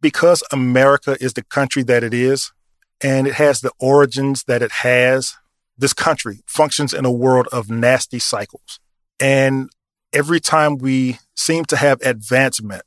[0.00, 2.52] because America is the country that it is
[3.00, 5.34] and it has the origins that it has,
[5.76, 8.80] this country functions in a world of nasty cycles.
[9.20, 9.70] And
[10.12, 12.82] every time we seem to have advancement,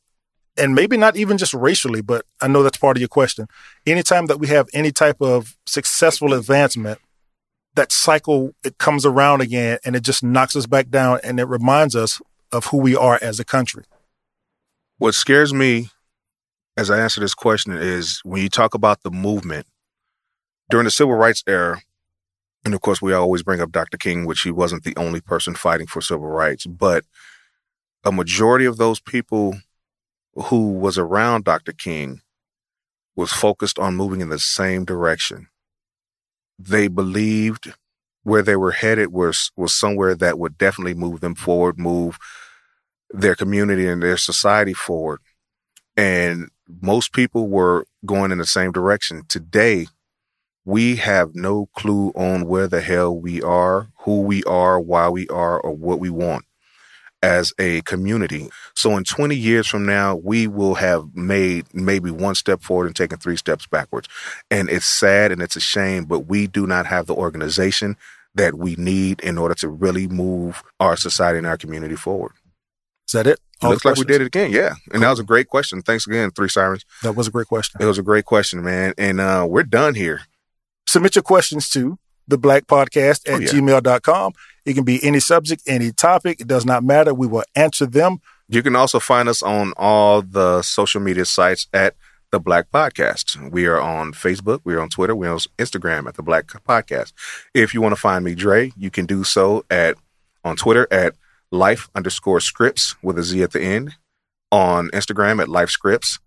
[0.58, 3.48] and maybe not even just racially, but I know that's part of your question.
[3.86, 7.00] Anytime that we have any type of successful advancement,
[7.78, 11.46] that cycle, it comes around again and it just knocks us back down and it
[11.46, 12.22] reminds us
[12.52, 13.86] of who we are as a country.
[14.98, 15.90] What scares me
[16.76, 19.66] as I answer this question is when you talk about the movement
[20.70, 21.82] during the civil rights era,
[22.66, 23.98] and of course, we always bring up Dr.
[23.98, 27.06] King, which he wasn't the only person fighting for civil rights, but
[28.04, 29.58] a majority of those people
[30.36, 31.72] who was around Dr.
[31.72, 32.22] King
[33.16, 35.48] was focused on moving in the same direction.
[36.60, 37.74] They believed
[38.24, 42.18] where they were headed was was somewhere that would definitely move them forward, move
[43.12, 45.20] their community and their society forward.
[45.95, 49.24] And most people were going in the same direction.
[49.28, 49.88] Today,
[50.66, 55.28] we have no clue on where the hell we are, who we are, why we
[55.30, 56.47] are, or what we want
[57.22, 58.49] as a community.
[58.76, 62.95] So in 20 years from now, we will have made maybe one step forward and
[62.95, 64.07] taken three steps backwards.
[64.51, 67.97] And it's sad and it's a shame, but we do not have the organization
[68.36, 72.34] that we need in order to really move our society and our community forward.
[73.07, 73.39] Is that it?
[73.61, 74.51] All Looks like we did it again.
[74.51, 74.70] Yeah.
[74.70, 75.01] And cool.
[75.01, 75.82] that was a great question.
[75.82, 76.86] Thanks again, Three Sirens.
[77.01, 77.82] That was a great question.
[77.82, 78.93] It was a great question, man.
[78.97, 80.22] And uh, we're done here.
[80.86, 81.97] Submit your questions to
[82.28, 83.47] the black podcast at oh, yeah.
[83.47, 84.34] gmail.com.
[84.68, 86.41] It can be any subject, any topic.
[86.41, 87.13] It does not matter.
[87.13, 88.20] We will answer them.
[88.49, 91.95] You can also find us on all the social media sites at
[92.32, 93.51] the Black Podcast.
[93.51, 97.13] We are on Facebook, we're on Twitter, we're on Instagram at the Black Podcast.
[97.53, 99.95] If you want to find me, Dre, you can do so at
[100.43, 101.15] on Twitter at
[101.51, 103.95] life underscore scripts with a Z at the end,
[104.51, 106.20] on Instagram at life scripts,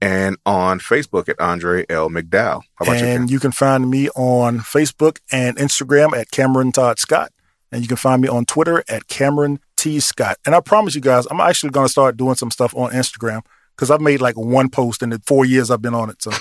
[0.00, 2.08] and on Facebook at Andre L.
[2.08, 2.62] McDowell.
[2.80, 7.32] and you, you can find me on Facebook and Instagram at Cameron Todd Scott.
[7.72, 10.00] And you can find me on Twitter at Cameron T.
[10.00, 10.38] Scott.
[10.44, 13.42] And I promise you guys, I'm actually going to start doing some stuff on Instagram
[13.76, 16.22] because I've made like one post in the four years I've been on it.
[16.22, 16.32] So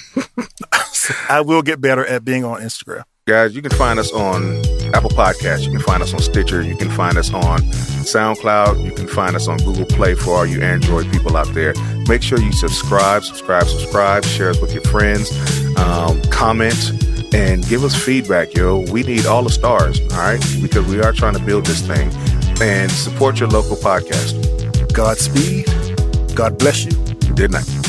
[1.29, 3.03] I will get better at being on Instagram.
[3.29, 4.57] Guys, you can find us on
[4.93, 5.63] Apple Podcasts.
[5.63, 6.63] You can find us on Stitcher.
[6.63, 8.83] You can find us on SoundCloud.
[8.83, 11.73] You can find us on Google Play for all you Android people out there.
[12.07, 15.31] Make sure you subscribe, subscribe, subscribe, share us with your friends,
[15.77, 16.91] um, comment,
[17.33, 18.85] and give us feedback, yo.
[18.91, 20.57] We need all the stars, all right?
[20.61, 22.11] Because we are trying to build this thing
[22.61, 24.93] and support your local podcast.
[24.93, 25.65] Godspeed.
[26.35, 26.91] God bless you.
[27.35, 27.88] Good night.